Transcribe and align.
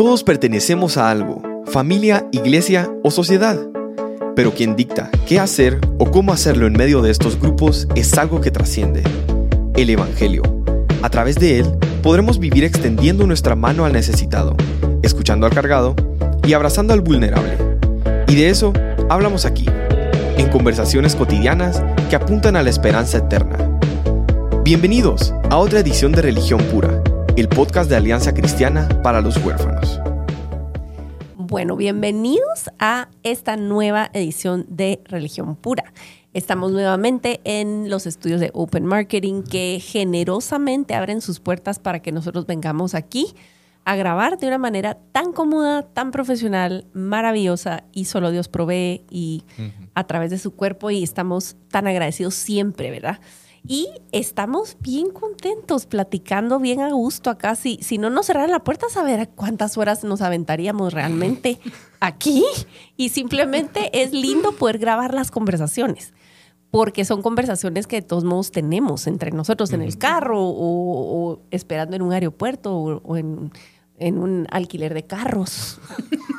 Todos 0.00 0.24
pertenecemos 0.24 0.96
a 0.96 1.10
algo, 1.10 1.42
familia, 1.66 2.26
iglesia 2.32 2.90
o 3.04 3.10
sociedad. 3.10 3.58
Pero 4.34 4.54
quien 4.54 4.74
dicta 4.74 5.10
qué 5.28 5.38
hacer 5.38 5.78
o 5.98 6.10
cómo 6.10 6.32
hacerlo 6.32 6.66
en 6.66 6.72
medio 6.72 7.02
de 7.02 7.10
estos 7.10 7.38
grupos 7.38 7.86
es 7.94 8.16
algo 8.16 8.40
que 8.40 8.50
trasciende. 8.50 9.02
El 9.76 9.90
Evangelio. 9.90 10.42
A 11.02 11.10
través 11.10 11.36
de 11.36 11.58
él 11.58 11.66
podremos 12.02 12.38
vivir 12.38 12.64
extendiendo 12.64 13.26
nuestra 13.26 13.56
mano 13.56 13.84
al 13.84 13.92
necesitado, 13.92 14.56
escuchando 15.02 15.44
al 15.44 15.52
cargado 15.52 15.94
y 16.46 16.54
abrazando 16.54 16.94
al 16.94 17.02
vulnerable. 17.02 17.58
Y 18.26 18.36
de 18.36 18.48
eso 18.48 18.72
hablamos 19.10 19.44
aquí, 19.44 19.66
en 20.38 20.48
conversaciones 20.48 21.14
cotidianas 21.14 21.82
que 22.08 22.16
apuntan 22.16 22.56
a 22.56 22.62
la 22.62 22.70
esperanza 22.70 23.18
eterna. 23.18 23.78
Bienvenidos 24.64 25.34
a 25.50 25.58
otra 25.58 25.80
edición 25.80 26.12
de 26.12 26.22
Religión 26.22 26.62
Pura 26.72 27.02
el 27.40 27.48
podcast 27.48 27.88
de 27.88 27.96
Alianza 27.96 28.34
Cristiana 28.34 28.86
para 29.02 29.22
los 29.22 29.38
Huérfanos. 29.38 29.98
Bueno, 31.38 31.74
bienvenidos 31.74 32.70
a 32.78 33.08
esta 33.22 33.56
nueva 33.56 34.10
edición 34.12 34.66
de 34.68 35.00
Religión 35.06 35.56
Pura. 35.56 35.94
Estamos 36.34 36.70
nuevamente 36.70 37.40
en 37.44 37.88
los 37.88 38.06
estudios 38.06 38.40
de 38.40 38.50
Open 38.52 38.84
Marketing 38.84 39.42
que 39.42 39.80
generosamente 39.82 40.94
abren 40.94 41.22
sus 41.22 41.40
puertas 41.40 41.78
para 41.78 42.02
que 42.02 42.12
nosotros 42.12 42.44
vengamos 42.44 42.94
aquí 42.94 43.34
a 43.86 43.96
grabar 43.96 44.36
de 44.36 44.46
una 44.46 44.58
manera 44.58 44.98
tan 45.10 45.32
cómoda, 45.32 45.82
tan 45.82 46.10
profesional, 46.10 46.84
maravillosa 46.92 47.84
y 47.90 48.04
solo 48.04 48.32
Dios 48.32 48.48
provee 48.48 49.06
y 49.08 49.44
a 49.94 50.06
través 50.06 50.30
de 50.30 50.36
su 50.36 50.54
cuerpo 50.54 50.90
y 50.90 51.02
estamos 51.02 51.56
tan 51.70 51.86
agradecidos 51.86 52.34
siempre, 52.34 52.90
¿verdad? 52.90 53.18
Y 53.66 53.88
estamos 54.12 54.76
bien 54.80 55.10
contentos, 55.10 55.86
platicando 55.86 56.58
bien 56.58 56.80
a 56.80 56.90
gusto 56.92 57.30
acá. 57.30 57.54
Si, 57.54 57.78
si 57.82 57.98
no 57.98 58.10
nos 58.10 58.26
cerraran 58.26 58.50
la 58.50 58.64
puerta, 58.64 58.86
a 58.86 58.90
saber 58.90 59.28
cuántas 59.30 59.76
horas 59.78 60.04
nos 60.04 60.22
aventaríamos 60.22 60.92
realmente 60.92 61.58
aquí. 62.00 62.44
Y 62.96 63.10
simplemente 63.10 64.02
es 64.02 64.12
lindo 64.12 64.52
poder 64.52 64.78
grabar 64.78 65.14
las 65.14 65.30
conversaciones 65.30 66.12
porque 66.70 67.04
son 67.04 67.20
conversaciones 67.20 67.88
que 67.88 67.96
de 67.96 68.06
todos 68.06 68.22
modos 68.22 68.52
tenemos 68.52 69.08
entre 69.08 69.32
nosotros 69.32 69.72
en 69.72 69.82
el 69.82 69.98
carro 69.98 70.38
o, 70.40 71.40
esperando 71.50 71.96
en 71.96 72.02
un 72.02 72.12
aeropuerto 72.12 72.72
o 72.72 73.16
en 73.16 73.50
en 74.00 74.18
un 74.18 74.46
alquiler 74.50 74.94
de 74.94 75.04
carros, 75.04 75.78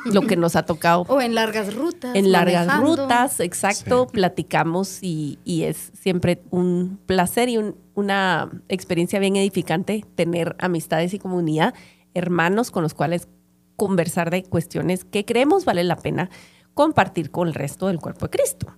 lo 0.04 0.22
que 0.22 0.36
nos 0.36 0.56
ha 0.56 0.64
tocado. 0.64 1.06
O 1.08 1.20
en 1.22 1.34
largas 1.34 1.74
rutas. 1.74 2.14
En 2.14 2.32
largas 2.32 2.78
rutas, 2.78 3.40
exacto, 3.40 4.08
platicamos 4.08 4.98
y, 5.00 5.38
es 5.46 5.92
siempre 5.98 6.42
un 6.50 6.98
placer 7.06 7.48
y 7.48 7.58
una 7.94 8.50
experiencia 8.68 9.20
bien 9.20 9.36
edificante 9.36 10.04
tener 10.16 10.56
amistades 10.58 11.14
y 11.14 11.18
comunidad, 11.18 11.72
hermanos 12.14 12.70
con 12.70 12.82
los 12.82 12.94
cuales 12.94 13.28
conversar 13.76 14.30
de 14.30 14.42
cuestiones 14.42 15.04
que 15.04 15.24
creemos 15.24 15.64
vale 15.64 15.84
la 15.84 15.96
pena 15.96 16.30
compartir 16.74 17.30
con 17.30 17.48
el 17.48 17.54
resto 17.54 17.86
del 17.86 18.00
cuerpo 18.00 18.26
de 18.26 18.30
Cristo. 18.30 18.74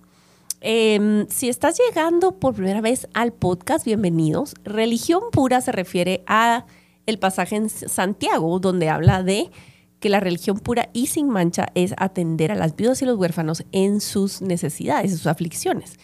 Em, 0.61 1.27
si 1.27 1.49
estás 1.49 1.77
llegando 1.77 2.39
por 2.39 2.55
primera 2.55 2.81
vez 2.81 3.07
al 3.13 3.33
podcast, 3.33 3.85
bienvenidos. 3.85 4.53
Religión 4.63 5.21
pura 5.31 5.61
se 5.61 5.71
refiere 5.71 6.23
a 6.27 6.65
el 7.05 7.19
pasaje 7.19 7.55
en 7.55 7.69
Santiago 7.69 8.59
donde 8.59 8.89
habla 8.89 9.23
de 9.23 9.51
que 9.99 10.09
la 10.09 10.19
religión 10.19 10.59
pura 10.59 10.89
y 10.93 11.07
sin 11.07 11.29
mancha 11.29 11.67
es 11.73 11.93
atender 11.97 12.51
a 12.51 12.55
las 12.55 12.75
viudas 12.75 13.01
y 13.01 13.05
los 13.05 13.17
huérfanos 13.17 13.63
en 13.71 14.01
sus 14.01 14.41
necesidades, 14.41 15.11
en 15.11 15.17
sus 15.17 15.27
aflicciones. 15.27 15.97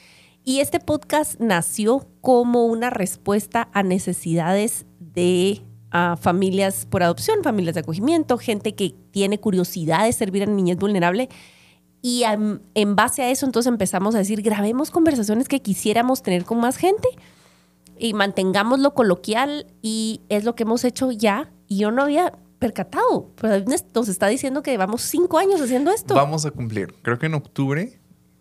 Y 0.44 0.60
este 0.60 0.80
podcast 0.80 1.40
nació 1.40 2.08
como 2.22 2.66
una 2.66 2.90
respuesta 2.90 3.70
a 3.74 3.84
necesidades 3.84 4.86
de 5.00 5.62
familias 6.20 6.88
por 6.90 7.04
adopción, 7.04 7.44
familias 7.44 7.76
de 7.76 7.82
acogimiento, 7.82 8.38
gente 8.38 8.76
que 8.76 8.96
tiene 9.12 9.40
curiosidad 9.40 10.06
de 10.06 10.14
servir 10.14 10.44
a 10.44 10.46
niñez 10.46 10.78
vulnerable. 10.78 11.28
Y 12.02 12.24
en 12.24 12.96
base 12.96 13.22
a 13.22 13.30
eso 13.30 13.46
entonces 13.46 13.70
empezamos 13.70 14.16
a 14.16 14.20
decir, 14.20 14.42
grabemos 14.42 14.90
conversaciones 14.90 15.48
que 15.48 15.62
quisiéramos 15.62 16.24
tener 16.24 16.46
con 16.46 16.60
más 16.60 16.78
gente 16.78 17.08
y 17.98 18.14
mantengámoslo 18.14 18.94
coloquial 18.94 19.68
y 19.82 20.22
es 20.30 20.44
lo 20.44 20.56
que 20.56 20.64
hemos 20.64 20.84
hecho 20.84 21.12
ya 21.12 21.52
y 21.68 21.78
yo 21.78 21.92
no 21.92 22.04
había 22.04 22.34
percatado, 22.60 23.32
pero 23.42 23.66
nos 23.96 24.08
está 24.08 24.28
diciendo 24.28 24.62
que 24.62 24.72
llevamos 24.72 25.02
cinco 25.02 25.40
años 25.40 25.60
haciendo 25.62 25.92
esto. 25.92 26.14
Vamos 26.14 26.46
a 26.46 26.52
cumplir, 26.52 26.94
creo 27.02 27.18
que 27.18 27.26
en 27.26 27.34
octubre 27.34 28.00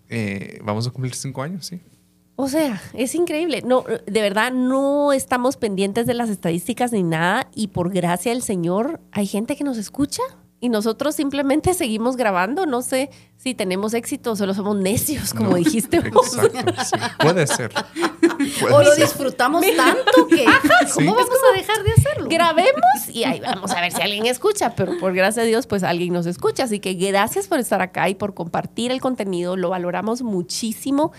eh, 0.08 0.60
vamos 0.62 0.86
a 0.86 0.90
cumplir 0.90 1.14
cinco 1.14 1.42
años, 1.42 1.66
sí. 1.66 1.80
O 2.36 2.48
sea, 2.48 2.80
es 2.94 3.14
increíble. 3.14 3.62
No, 3.64 3.84
de 4.06 4.20
verdad, 4.22 4.50
no 4.50 5.12
estamos 5.12 5.58
pendientes 5.58 6.06
de 6.06 6.14
las 6.14 6.30
estadísticas 6.30 6.90
ni 6.90 7.02
nada 7.02 7.48
y 7.54 7.68
por 7.68 7.92
gracia 7.92 8.32
del 8.32 8.42
Señor 8.42 9.00
hay 9.12 9.26
gente 9.26 9.56
que 9.56 9.64
nos 9.64 9.76
escucha 9.76 10.22
y 10.58 10.68
nosotros 10.68 11.14
simplemente 11.14 11.74
seguimos 11.74 12.16
grabando. 12.16 12.64
No 12.66 12.82
sé 12.82 13.10
si 13.36 13.54
tenemos 13.54 13.94
éxito 13.94 14.32
o 14.32 14.36
solo 14.36 14.54
somos 14.54 14.76
necios, 14.76 15.34
como 15.34 15.56
dijiste 15.56 15.96
Exacto, 16.04 16.22
sí. 16.82 16.96
Puede 17.20 17.46
ser. 17.46 17.72
o 18.70 18.82
lo 18.82 18.94
disfrutamos 18.94 19.64
tanto 19.76 20.26
que 20.28 20.44
¿cómo 20.94 21.14
vamos 21.14 21.38
a 21.52 21.56
dejar 21.56 21.82
de 21.84 21.92
hacerlo? 21.92 22.28
Grabemos 22.28 23.08
y 23.08 23.24
ahí 23.24 23.40
vamos 23.40 23.70
a 23.70 23.80
ver 23.80 23.92
si 23.92 24.02
alguien 24.02 24.26
escucha, 24.26 24.74
pero 24.74 24.98
por 24.98 25.14
gracia 25.14 25.42
de 25.42 25.48
Dios, 25.48 25.66
pues 25.66 25.82
alguien 25.82 26.12
nos 26.12 26.26
escucha. 26.26 26.64
Así 26.64 26.80
que 26.80 26.94
gracias 26.94 27.48
por 27.48 27.58
estar 27.58 27.82
acá 27.82 28.08
y 28.08 28.14
por 28.14 28.34
compartir 28.34 28.90
el 28.90 29.00
contenido. 29.00 29.56
Lo 29.56 29.70
valoramos 29.70 30.22
muchísimo. 30.22 31.12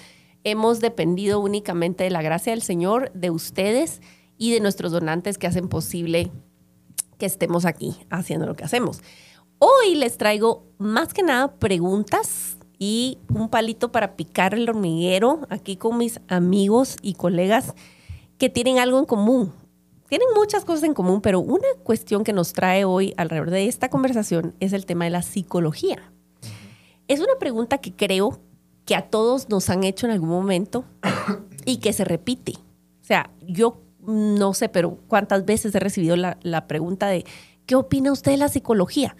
Hemos 0.43 0.79
dependido 0.79 1.39
únicamente 1.39 2.03
de 2.03 2.09
la 2.09 2.21
gracia 2.21 2.51
del 2.51 2.61
Señor, 2.61 3.11
de 3.13 3.29
ustedes 3.29 4.01
y 4.38 4.51
de 4.51 4.59
nuestros 4.59 4.91
donantes 4.91 5.38
que 5.38 5.47
hacen 5.47 5.67
posible 5.67 6.31
que 7.19 7.27
estemos 7.27 7.65
aquí 7.65 7.95
haciendo 8.09 8.47
lo 8.47 8.55
que 8.55 8.63
hacemos. 8.63 9.01
Hoy 9.59 9.93
les 9.93 10.17
traigo 10.17 10.65
más 10.79 11.13
que 11.13 11.21
nada 11.21 11.59
preguntas 11.59 12.57
y 12.84 13.19
un 13.31 13.47
palito 13.47 13.92
para 13.92 14.16
picar 14.16 14.56
el 14.56 14.68
hormiguero 14.68 15.42
aquí 15.50 15.78
con 15.78 16.00
mis 16.00 16.19
amigos 16.28 16.97
y 17.03 17.14
colegas 17.14 17.75
que 18.40 18.50
tienen 18.50 18.80
algo 18.80 18.97
en 18.97 19.06
común. 19.06 19.53
Tienen 20.09 20.28
muchas 20.36 20.66
cosas 20.66 20.86
en 20.86 20.96
común, 20.96 21.22
pero 21.22 21.42
una 21.42 21.68
cuestión 21.84 22.24
que 22.24 22.34
nos 22.34 22.53
trae 22.53 22.84
hoy 22.84 23.14
alrededor 23.18 23.52
de 23.52 23.68
esta 23.68 23.92
conversación 23.92 24.56
es 24.59 24.74
el 24.74 24.88
tema 24.88 25.06
de 25.06 25.12
la 25.12 25.22
psicología. 25.22 26.12
Es 27.08 27.19
una 27.19 27.38
pregunta 27.40 27.78
que 27.78 27.94
creo 27.94 28.40
que 28.84 28.96
a 28.96 29.12
todos 29.12 29.48
nos 29.48 29.69
han 29.69 29.84
hecho 29.84 30.08
en 30.08 30.13
algún 30.13 30.30
momento 30.30 30.84
y 31.66 31.78
que 31.78 31.94
se 31.94 32.03
repite. 32.03 32.53
O 32.53 33.06
sea, 33.06 33.30
yo 33.48 33.78
no 34.00 34.56
sé, 34.56 34.69
pero 34.69 34.98
cuántas 35.08 35.46
veces 35.46 35.75
he 35.75 35.80
recibido 35.80 36.16
la, 36.16 36.40
la 36.42 36.66
pregunta 36.66 37.09
de, 37.09 37.25
¿qué 37.68 37.75
opina 37.75 38.12
usted 38.12 38.31
de 38.31 38.38
la 38.38 38.50
psicología? 38.50 39.16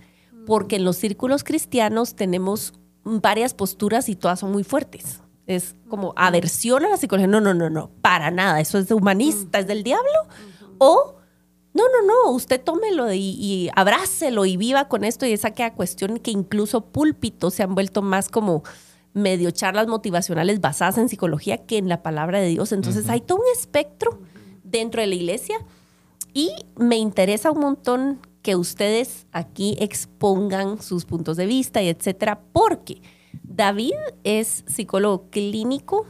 porque 0.46 0.78
en 0.78 0.84
los 0.84 0.98
círculos 0.98 1.44
cristianos 1.44 2.16
tenemos 2.16 2.74
varias 3.03 3.53
posturas 3.53 4.09
y 4.09 4.16
todas 4.16 4.39
son 4.39 4.51
muy 4.51 4.63
fuertes. 4.63 5.22
Es 5.47 5.75
como 5.89 6.13
aversión 6.16 6.85
a 6.85 6.89
la 6.89 6.97
psicología. 6.97 7.28
No, 7.28 7.41
no, 7.41 7.53
no, 7.53 7.69
no, 7.69 7.89
para 8.01 8.31
nada. 8.31 8.59
Eso 8.59 8.78
es 8.78 8.88
de 8.88 8.94
humanista, 8.94 9.59
es 9.59 9.67
del 9.67 9.84
diablo. 9.84 10.09
O, 10.78 11.16
no, 11.73 11.84
no, 11.84 12.07
no, 12.07 12.31
usted 12.31 12.62
tómelo 12.62 13.12
y, 13.12 13.19
y 13.19 13.69
abrácelo 13.75 14.45
y 14.45 14.57
viva 14.57 14.88
con 14.88 15.03
esto. 15.03 15.25
Y 15.25 15.34
esa 15.34 15.50
aquella 15.50 15.73
cuestión 15.73 16.19
que 16.19 16.31
incluso 16.31 16.85
púlpitos 16.85 17.56
se 17.56 17.63
han 17.63 17.75
vuelto 17.75 18.01
más 18.01 18.29
como 18.29 18.63
medio 19.13 19.51
charlas 19.51 19.88
motivacionales 19.88 20.62
basadas 20.62 20.97
en 20.97 21.09
psicología 21.09 21.66
que 21.66 21.78
en 21.78 21.89
la 21.89 22.01
palabra 22.01 22.39
de 22.39 22.47
Dios. 22.47 22.72
Entonces 22.72 23.09
hay 23.09 23.22
todo 23.22 23.39
un 23.39 23.45
espectro 23.57 24.22
dentro 24.63 25.01
de 25.01 25.07
la 25.07 25.16
iglesia 25.16 25.57
y 26.33 26.51
me 26.78 26.97
interesa 26.97 27.51
un 27.51 27.59
montón 27.59 28.19
que 28.41 28.56
ustedes 28.56 29.28
aquí 29.31 29.75
expongan 29.79 30.81
sus 30.81 31.06
puntos 31.06 31.38
de 31.38 31.46
vista 31.46 31.81
y 31.81 31.90
etcétera, 31.90 32.41
porque 32.52 33.02
David 33.44 33.94
es 34.24 34.63
psicólogo 34.68 35.29
clínico 35.29 36.06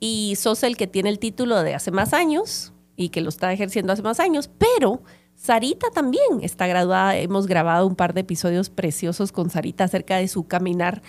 y 0.00 0.34
sos 0.36 0.62
el 0.62 0.76
que 0.76 0.86
tiene 0.86 1.08
el 1.08 1.18
título 1.18 1.62
de 1.62 1.74
hace 1.74 1.90
más 1.90 2.12
años 2.12 2.72
y 2.96 3.10
que 3.10 3.20
lo 3.20 3.28
está 3.28 3.52
ejerciendo 3.52 3.92
hace 3.92 4.02
más 4.02 4.20
años, 4.20 4.50
pero 4.58 5.02
Sarita 5.34 5.90
también 5.90 6.40
está 6.42 6.66
graduada. 6.66 7.16
Hemos 7.16 7.46
grabado 7.46 7.86
un 7.86 7.94
par 7.94 8.12
de 8.12 8.22
episodios 8.22 8.70
preciosos 8.70 9.30
con 9.30 9.50
Sarita 9.50 9.84
acerca 9.84 10.16
de 10.16 10.26
su 10.26 10.48
caminar 10.48 11.02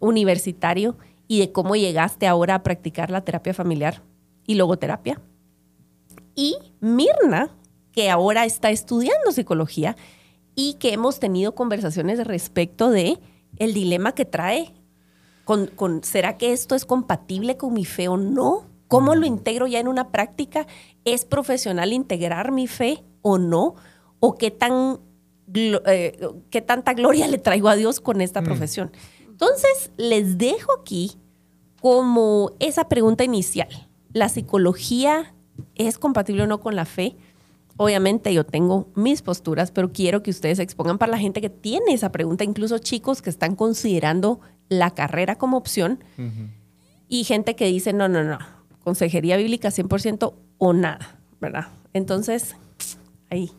universitario 0.00 0.96
y 1.26 1.40
de 1.40 1.50
cómo 1.50 1.74
llegaste 1.74 2.26
ahora 2.26 2.56
a 2.56 2.62
practicar 2.62 3.10
la 3.10 3.22
terapia 3.22 3.52
familiar 3.52 4.02
y 4.46 4.54
logoterapia. 4.54 5.20
Y 6.36 6.56
Mirna 6.80 7.50
que 7.94 8.10
ahora 8.10 8.44
está 8.44 8.70
estudiando 8.70 9.32
psicología 9.32 9.96
y 10.54 10.74
que 10.74 10.92
hemos 10.92 11.20
tenido 11.20 11.54
conversaciones 11.54 12.24
respecto 12.26 12.90
de 12.90 13.18
el 13.58 13.72
dilema 13.72 14.12
que 14.12 14.24
trae 14.24 14.74
con, 15.44 15.68
con 15.68 16.02
¿será 16.02 16.36
que 16.36 16.52
esto 16.52 16.74
es 16.74 16.84
compatible 16.84 17.56
con 17.56 17.72
mi 17.72 17.84
fe 17.84 18.08
o 18.08 18.16
no? 18.16 18.66
¿Cómo 18.88 19.14
lo 19.14 19.26
integro 19.26 19.66
ya 19.66 19.78
en 19.78 19.88
una 19.88 20.10
práctica? 20.10 20.66
¿Es 21.04 21.24
profesional 21.24 21.92
integrar 21.92 22.52
mi 22.52 22.66
fe 22.66 23.04
o 23.22 23.38
no? 23.38 23.76
¿O 24.20 24.36
qué, 24.36 24.50
tan, 24.50 25.00
eh, 25.54 26.28
qué 26.50 26.62
tanta 26.62 26.94
gloria 26.94 27.28
le 27.28 27.38
traigo 27.38 27.68
a 27.68 27.76
Dios 27.76 28.00
con 28.00 28.20
esta 28.20 28.40
mm. 28.40 28.44
profesión? 28.44 28.92
Entonces, 29.28 29.90
les 29.96 30.38
dejo 30.38 30.72
aquí 30.80 31.12
como 31.80 32.52
esa 32.60 32.88
pregunta 32.88 33.24
inicial. 33.24 33.68
¿La 34.12 34.28
psicología 34.28 35.34
es 35.74 35.98
compatible 35.98 36.44
o 36.44 36.46
no 36.46 36.60
con 36.60 36.76
la 36.76 36.84
fe? 36.84 37.16
Obviamente 37.76 38.32
yo 38.32 38.44
tengo 38.44 38.88
mis 38.94 39.22
posturas, 39.22 39.70
pero 39.70 39.92
quiero 39.92 40.22
que 40.22 40.30
ustedes 40.30 40.58
expongan 40.58 40.98
para 40.98 41.10
la 41.10 41.18
gente 41.18 41.40
que 41.40 41.50
tiene 41.50 41.92
esa 41.92 42.12
pregunta, 42.12 42.44
incluso 42.44 42.78
chicos 42.78 43.20
que 43.20 43.30
están 43.30 43.56
considerando 43.56 44.40
la 44.68 44.92
carrera 44.92 45.36
como 45.36 45.56
opción 45.56 46.02
y 47.08 47.24
gente 47.24 47.56
que 47.56 47.66
dice, 47.66 47.92
no, 47.92 48.08
no, 48.08 48.22
no, 48.22 48.38
consejería 48.82 49.36
bíblica 49.36 49.70
100% 49.70 50.34
o 50.58 50.72
nada, 50.72 51.18
¿verdad? 51.40 51.66
Entonces, 51.92 52.56
ahí, 53.30 53.50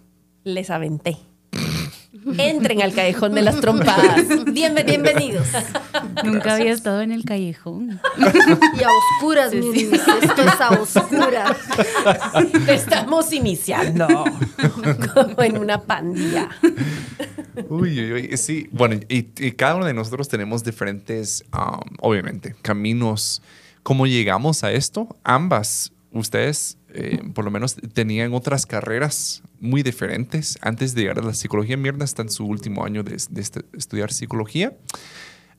les 0.44 0.70
aventé. 0.70 1.18
Entren 2.38 2.82
al 2.82 2.94
callejón 2.94 3.36
de 3.36 3.42
las 3.42 3.60
trompadas. 3.60 4.26
Bienvenidos. 4.54 5.48
Nunca 6.24 6.56
había 6.56 6.72
estado 6.72 7.02
en 7.02 7.12
el 7.12 7.24
callejón. 7.26 8.00
Y 8.18 8.84
a 8.84 8.88
oscuras, 8.90 9.52
Sí, 9.52 9.58
mis 9.58 9.74
sí. 9.90 9.90
Esto 10.22 10.42
es 10.42 10.62
a 10.62 10.70
oscuras. 10.72 11.58
Estamos 12.68 13.32
iniciando 13.34 14.08
como 15.14 15.42
en 15.44 15.58
una 15.58 15.82
pandilla. 15.82 16.50
Uy, 17.70 18.00
uy, 18.00 18.14
uy. 18.32 18.38
Sí, 18.38 18.68
bueno, 18.72 18.96
y, 19.10 19.28
y 19.38 19.52
cada 19.54 19.76
uno 19.76 19.86
de 19.86 19.94
nosotros 19.94 20.28
tenemos 20.28 20.64
diferentes, 20.64 21.44
um, 21.54 21.80
obviamente, 22.02 22.56
caminos. 22.62 23.42
¿Cómo 23.84 24.08
llegamos 24.08 24.64
a 24.64 24.72
esto? 24.72 25.16
Ambas, 25.24 25.92
ustedes 26.12 26.78
eh, 26.94 27.22
por 27.34 27.46
lo 27.46 27.52
menos 27.52 27.76
tenían 27.94 28.34
otras 28.34 28.66
carreras 28.66 29.44
muy 29.60 29.84
diferentes 29.84 30.58
antes 30.62 30.96
de 30.96 31.02
llegar 31.02 31.20
a 31.20 31.22
la 31.24 31.34
psicología. 31.34 31.78
Mierda 31.78 32.04
está 32.04 32.22
en 32.24 32.30
su 32.30 32.46
último 32.46 32.84
año 32.86 33.04
de, 33.04 33.18
de 33.30 33.42
este- 33.42 33.66
estudiar 33.78 34.12
psicología. 34.12 34.74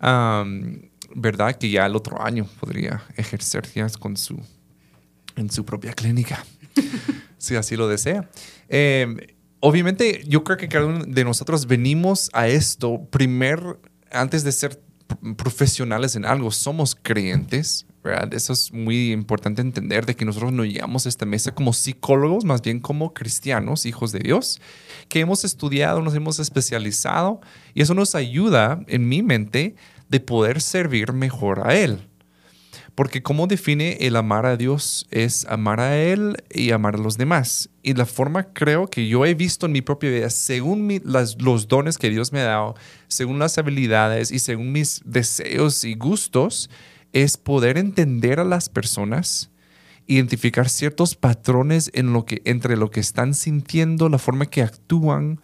Um, 0.02 0.82
¿Verdad? 1.14 1.56
Que 1.56 1.70
ya 1.70 1.86
el 1.86 1.96
otro 1.96 2.20
año 2.22 2.46
podría 2.60 3.02
ejercer 3.16 3.66
ya 3.74 3.88
con 3.98 4.16
su, 4.16 4.38
en 5.36 5.50
su 5.50 5.64
propia 5.64 5.92
clínica, 5.94 6.44
si 7.38 7.54
así 7.56 7.76
lo 7.76 7.88
desea. 7.88 8.28
Eh, 8.68 9.34
obviamente, 9.60 10.22
yo 10.26 10.44
creo 10.44 10.56
que 10.58 10.68
cada 10.68 10.86
uno 10.86 11.04
de 11.06 11.24
nosotros 11.24 11.66
venimos 11.66 12.28
a 12.34 12.48
esto 12.48 13.06
primer, 13.10 13.78
antes 14.10 14.44
de 14.44 14.52
ser 14.52 14.82
pr- 15.08 15.36
profesionales 15.36 16.16
en 16.16 16.24
algo, 16.26 16.50
somos 16.50 16.96
creyentes, 17.00 17.86
¿verdad? 18.06 18.32
Eso 18.32 18.52
es 18.52 18.72
muy 18.72 19.12
importante 19.12 19.60
entender 19.60 20.06
de 20.06 20.14
que 20.16 20.24
nosotros 20.24 20.52
no 20.52 20.64
llegamos 20.64 21.06
a 21.06 21.08
esta 21.08 21.26
mesa 21.26 21.54
como 21.54 21.72
psicólogos, 21.72 22.44
más 22.44 22.62
bien 22.62 22.80
como 22.80 23.12
cristianos, 23.12 23.84
hijos 23.86 24.12
de 24.12 24.20
Dios, 24.20 24.60
que 25.08 25.20
hemos 25.20 25.44
estudiado, 25.44 26.00
nos 26.00 26.14
hemos 26.14 26.38
especializado 26.38 27.40
y 27.74 27.82
eso 27.82 27.94
nos 27.94 28.14
ayuda, 28.14 28.80
en 28.86 29.08
mi 29.08 29.22
mente, 29.22 29.76
de 30.08 30.20
poder 30.20 30.60
servir 30.60 31.12
mejor 31.12 31.66
a 31.66 31.74
Él. 31.76 32.08
Porque 32.94 33.22
como 33.22 33.46
define 33.46 33.98
el 34.00 34.16
amar 34.16 34.46
a 34.46 34.56
Dios 34.56 35.06
es 35.10 35.44
amar 35.50 35.80
a 35.80 35.98
Él 35.98 36.36
y 36.50 36.70
amar 36.70 36.94
a 36.94 36.98
los 36.98 37.18
demás. 37.18 37.68
Y 37.82 37.92
la 37.92 38.06
forma 38.06 38.54
creo 38.54 38.86
que 38.86 39.06
yo 39.06 39.26
he 39.26 39.34
visto 39.34 39.66
en 39.66 39.72
mi 39.72 39.82
propia 39.82 40.08
vida, 40.08 40.30
según 40.30 40.86
mi- 40.86 41.00
los 41.04 41.68
dones 41.68 41.98
que 41.98 42.08
Dios 42.08 42.32
me 42.32 42.40
ha 42.40 42.44
dado, 42.44 42.74
según 43.06 43.38
las 43.38 43.58
habilidades 43.58 44.30
y 44.30 44.38
según 44.38 44.72
mis 44.72 45.02
deseos 45.04 45.84
y 45.84 45.94
gustos, 45.94 46.70
es 47.24 47.38
poder 47.38 47.78
entender 47.78 48.40
a 48.40 48.44
las 48.44 48.68
personas, 48.68 49.50
identificar 50.06 50.68
ciertos 50.68 51.14
patrones 51.14 51.90
en 51.94 52.12
lo 52.12 52.26
que, 52.26 52.42
entre 52.44 52.76
lo 52.76 52.90
que 52.90 53.00
están 53.00 53.32
sintiendo, 53.32 54.10
la 54.10 54.18
forma 54.18 54.44
que 54.44 54.60
actúan, 54.60 55.40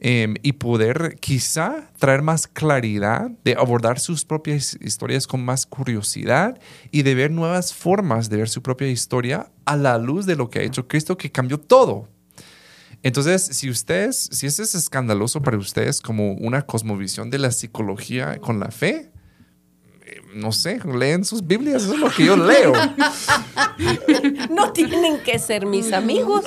em, 0.00 0.34
y 0.42 0.54
poder 0.54 1.18
quizá 1.20 1.92
traer 1.96 2.22
más 2.22 2.48
claridad, 2.48 3.30
de 3.44 3.52
abordar 3.52 4.00
sus 4.00 4.24
propias 4.24 4.76
historias 4.80 5.28
con 5.28 5.44
más 5.44 5.64
curiosidad 5.64 6.58
y 6.90 7.02
de 7.02 7.14
ver 7.14 7.30
nuevas 7.30 7.72
formas 7.72 8.28
de 8.28 8.38
ver 8.38 8.48
su 8.48 8.60
propia 8.60 8.88
historia 8.88 9.48
a 9.64 9.76
la 9.76 9.98
luz 9.98 10.26
de 10.26 10.34
lo 10.34 10.50
que 10.50 10.58
ha 10.58 10.62
hecho 10.62 10.88
Cristo 10.88 11.16
que 11.16 11.30
cambió 11.30 11.60
todo. 11.60 12.08
Entonces, 13.04 13.42
si 13.42 13.70
ustedes, 13.70 14.28
si 14.32 14.48
eso 14.48 14.64
es 14.64 14.74
escandaloso 14.74 15.40
para 15.40 15.56
ustedes 15.56 16.00
como 16.00 16.32
una 16.32 16.62
cosmovisión 16.62 17.30
de 17.30 17.38
la 17.38 17.52
psicología 17.52 18.38
con 18.38 18.58
la 18.58 18.72
fe, 18.72 19.11
no 20.34 20.52
sé, 20.52 20.78
leen 20.84 21.24
sus 21.24 21.46
Biblias, 21.46 21.82
eso 21.82 21.94
es 21.94 22.00
lo 22.00 22.10
que 22.10 22.24
yo 22.24 22.36
leo. 22.36 22.72
No 24.50 24.72
tienen 24.72 25.18
que 25.20 25.38
ser 25.38 25.66
mis 25.66 25.92
amigos. 25.92 26.44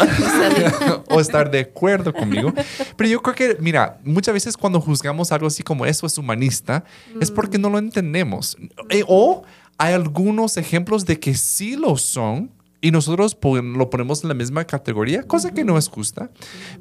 o 1.09 1.19
estar 1.19 1.51
de 1.51 1.61
acuerdo 1.61 2.13
conmigo. 2.13 2.53
Pero 2.95 3.09
yo 3.09 3.21
creo 3.21 3.35
que, 3.35 3.57
mira, 3.59 3.99
muchas 4.03 4.33
veces 4.33 4.55
cuando 4.55 4.79
juzgamos 4.79 5.31
algo 5.31 5.47
así 5.47 5.63
como 5.63 5.85
eso 5.85 6.05
es 6.05 6.17
humanista, 6.17 6.85
es 7.19 7.31
porque 7.31 7.57
no 7.57 7.69
lo 7.69 7.77
entendemos. 7.77 8.57
Eh, 8.89 9.03
o 9.07 9.43
hay 9.77 9.93
algunos 9.93 10.57
ejemplos 10.57 11.05
de 11.05 11.19
que 11.19 11.33
sí 11.33 11.75
lo 11.75 11.97
son. 11.97 12.51
Y 12.81 12.91
nosotros 12.91 13.35
lo 13.41 13.89
ponemos 13.89 14.21
en 14.21 14.29
la 14.29 14.35
misma 14.35 14.65
categoría, 14.65 15.23
cosa 15.23 15.51
que 15.51 15.63
no 15.63 15.75
es 15.75 15.87
justa, 15.87 16.29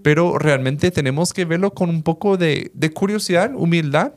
pero 0.02 0.38
realmente 0.38 0.90
tenemos 0.90 1.32
que 1.32 1.46
verlo 1.46 1.72
con 1.72 1.88
un 1.88 2.02
poco 2.02 2.36
de, 2.36 2.70
de 2.74 2.90
curiosidad, 2.90 3.52
humildad, 3.54 4.12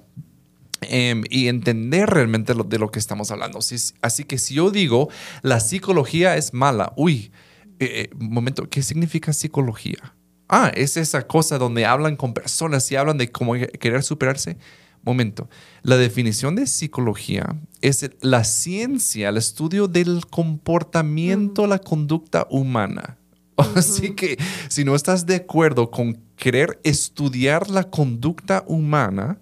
em, 0.81 1.24
y 1.29 1.47
entender 1.47 2.09
realmente 2.09 2.53
lo- 2.53 2.63
de 2.63 2.79
lo 2.79 2.89
que 2.91 3.00
estamos 3.00 3.31
hablando. 3.31 3.62
Si 3.62 3.75
así 4.01 4.24
que 4.24 4.38
si 4.38 4.56
yo 4.56 4.69
digo 4.71 5.09
la 5.41 5.59
psicología 5.59 6.35
es 6.38 6.53
mala, 6.53 6.94
uy, 6.95 7.31
eh, 7.79 8.09
eh, 8.12 8.15
momento, 8.18 8.69
¿qué 8.69 8.81
significa 8.81 9.33
psicología? 9.33 10.15
Ah, 10.50 10.71
es 10.74 10.95
esa 10.97 11.27
cosa 11.27 11.57
donde 11.57 11.85
hablan 11.85 12.15
con 12.15 12.33
personas 12.33 12.89
y 12.91 12.95
hablan 12.95 13.18
de 13.18 13.29
cómo 13.31 13.53
querer 13.53 14.01
superarse. 14.03 14.57
Momento, 15.03 15.50
la 15.83 15.95
definición 15.97 16.56
de 16.56 16.68
psicología 16.68 17.56
es 17.81 18.09
la 18.21 18.44
ciencia, 18.44 19.30
el 19.30 19.38
estudio 19.38 19.88
del 19.88 20.25
comportamiento, 20.27 21.65
la 21.68 21.80
conducta 21.80 22.47
humana. 22.50 23.18
Así 23.75 24.12
que 24.15 24.38
si 24.69 24.83
no 24.83 24.95
estás 24.95 25.25
de 25.25 25.35
acuerdo 25.35 25.89
con 25.91 26.21
querer 26.35 26.80
estudiar 26.83 27.69
la 27.69 27.85
conducta 27.85 28.63
humana, 28.68 29.39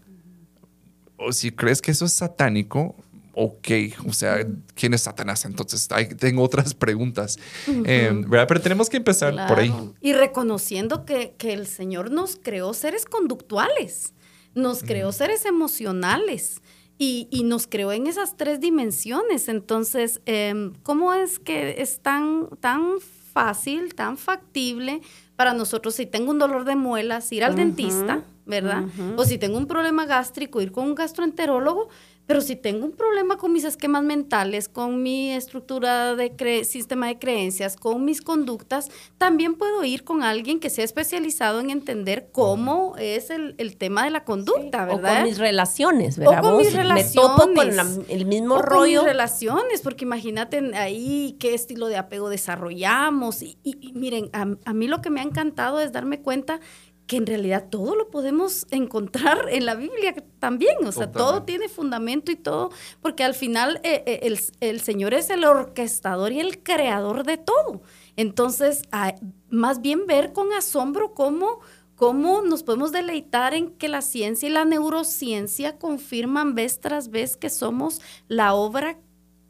o 1.17 1.31
si 1.31 1.51
crees 1.51 1.81
que 1.81 1.91
eso 1.91 2.05
es 2.05 2.13
satánico, 2.13 2.95
ok, 3.33 3.67
o 4.07 4.13
sea, 4.13 4.45
¿quién 4.75 4.93
es 4.93 5.01
Satanás? 5.01 5.43
Entonces 5.45 5.87
hay- 5.91 6.07
tengo 6.07 6.41
otras 6.43 6.73
preguntas, 6.73 7.37
Eh, 7.85 8.09
¿verdad? 8.27 8.47
Pero 8.47 8.61
tenemos 8.61 8.89
que 8.89 8.97
empezar 8.97 9.33
por 9.47 9.59
ahí. 9.59 9.73
Y 10.01 10.13
reconociendo 10.13 11.05
que, 11.05 11.35
que 11.37 11.53
el 11.53 11.67
Señor 11.67 12.11
nos 12.11 12.37
creó 12.41 12.73
seres 12.73 13.05
conductuales, 13.05 14.13
nos 14.53 14.83
creó 14.83 15.11
seres 15.11 15.43
emocionales 15.45 16.61
y, 16.97 17.27
y 17.29 17.43
nos 17.43 17.67
creó 17.67 17.91
en 17.91 18.07
esas 18.07 18.37
tres 18.37 18.61
dimensiones. 18.61 19.49
Entonces, 19.49 20.21
em, 20.25 20.73
¿cómo 20.83 21.13
es 21.13 21.39
que 21.39 21.81
es 21.81 21.99
tan, 21.99 22.47
tan 22.61 22.99
fácil, 23.33 23.95
tan 23.95 24.17
factible 24.17 25.01
para 25.35 25.53
nosotros 25.53 25.95
si 25.95 26.05
tengo 26.05 26.31
un 26.31 26.39
dolor 26.39 26.65
de 26.65 26.75
muelas, 26.75 27.31
ir 27.31 27.43
al 27.43 27.55
dentista, 27.55 28.21
¿verdad? 28.45 28.83
O 29.17 29.25
si 29.25 29.37
tengo 29.37 29.57
un 29.57 29.67
problema 29.67 30.05
gástrico, 30.05 30.61
ir 30.61 30.71
con 30.71 30.85
un 30.85 30.95
gastroenterólogo, 30.95 31.89
pero 32.27 32.41
si 32.41 32.55
tengo 32.55 32.85
un 32.85 32.91
problema 32.91 33.37
con 33.37 33.53
mis 33.53 33.63
esquemas 33.63 34.03
mentales, 34.03 34.67
con 34.69 35.03
mi 35.03 35.31
estructura 35.31 36.15
de 36.15 36.35
cre- 36.35 36.63
sistema 36.63 37.07
de 37.07 37.19
creencias, 37.19 37.75
con 37.75 38.03
mis 38.03 38.21
conductas, 38.21 38.89
también 39.17 39.55
puedo 39.55 39.83
ir 39.83 40.03
con 40.03 40.23
alguien 40.23 40.59
que 40.59 40.69
sea 40.69 40.83
especializado 40.85 41.59
en 41.59 41.69
entender 41.69 42.29
cómo 42.31 42.95
es 42.97 43.29
el, 43.29 43.55
el 43.57 43.77
tema 43.77 44.03
de 44.05 44.09
la 44.11 44.23
conducta, 44.23 44.83
o 44.85 44.95
¿verdad? 44.97 45.15
con 45.19 45.23
mis 45.23 45.37
relaciones, 45.37 46.17
¿verdad? 46.17 46.41
con 46.41 46.51
Vos? 46.53 46.63
mis 46.65 46.73
Me 46.73 47.03
topo 47.13 47.43
con 47.43 47.55
relaciones. 47.55 48.07
la- 48.07 48.13
el 48.13 48.25
mismo 48.25 48.55
O 48.55 48.57
con 48.59 48.67
rollo. 48.67 49.01
mis 49.01 49.09
relaciones, 49.11 49.81
porque 49.81 50.05
imagínate 50.05 50.57
ahí 50.75 51.35
qué 51.39 51.53
estilo 51.53 51.87
de 51.87 51.97
apego 51.97 52.29
desarrollamos. 52.29 53.41
Y, 53.41 53.57
y- 53.63 53.77
y 53.81 53.93
miren, 53.93 54.29
a, 54.33 54.47
a 54.65 54.73
mí 54.73 54.87
lo 54.87 55.01
que 55.01 55.09
me 55.09 55.19
ha 55.19 55.23
encantado 55.23 55.79
es 55.79 55.91
darme 55.91 56.21
cuenta 56.21 56.59
que 57.07 57.17
en 57.17 57.27
realidad 57.27 57.67
todo 57.69 57.95
lo 57.95 58.09
podemos 58.09 58.65
encontrar 58.71 59.47
en 59.49 59.65
la 59.65 59.75
Biblia 59.75 60.15
también. 60.39 60.75
O 60.85 60.91
sea, 60.91 61.11
todo 61.11 61.43
tiene 61.43 61.69
fundamento 61.69 62.31
y 62.31 62.35
todo, 62.35 62.71
porque 63.01 63.23
al 63.23 63.35
final 63.35 63.79
eh, 63.83 64.03
eh, 64.07 64.19
el, 64.23 64.39
el 64.59 64.81
Señor 64.81 65.13
es 65.13 65.29
el 65.29 65.43
orquestador 65.45 66.31
y 66.31 66.39
el 66.39 66.63
creador 66.63 67.23
de 67.23 67.37
todo. 67.37 67.81
Entonces, 68.15 68.81
a- 68.91 69.13
más 69.49 69.81
bien 69.81 70.07
ver 70.07 70.33
con 70.33 70.51
asombro 70.53 71.13
cómo, 71.13 71.59
cómo 71.95 72.41
nos 72.41 72.63
podemos 72.63 72.91
deleitar 72.91 73.53
en 73.53 73.69
que 73.71 73.87
la 73.87 74.01
ciencia 74.01 74.49
y 74.49 74.51
la 74.51 74.65
neurociencia 74.65 75.77
confirman 75.77 76.55
vez 76.55 76.79
tras 76.79 77.09
vez 77.09 77.37
que 77.37 77.51
somos 77.51 78.01
la 78.27 78.55
obra, 78.55 78.97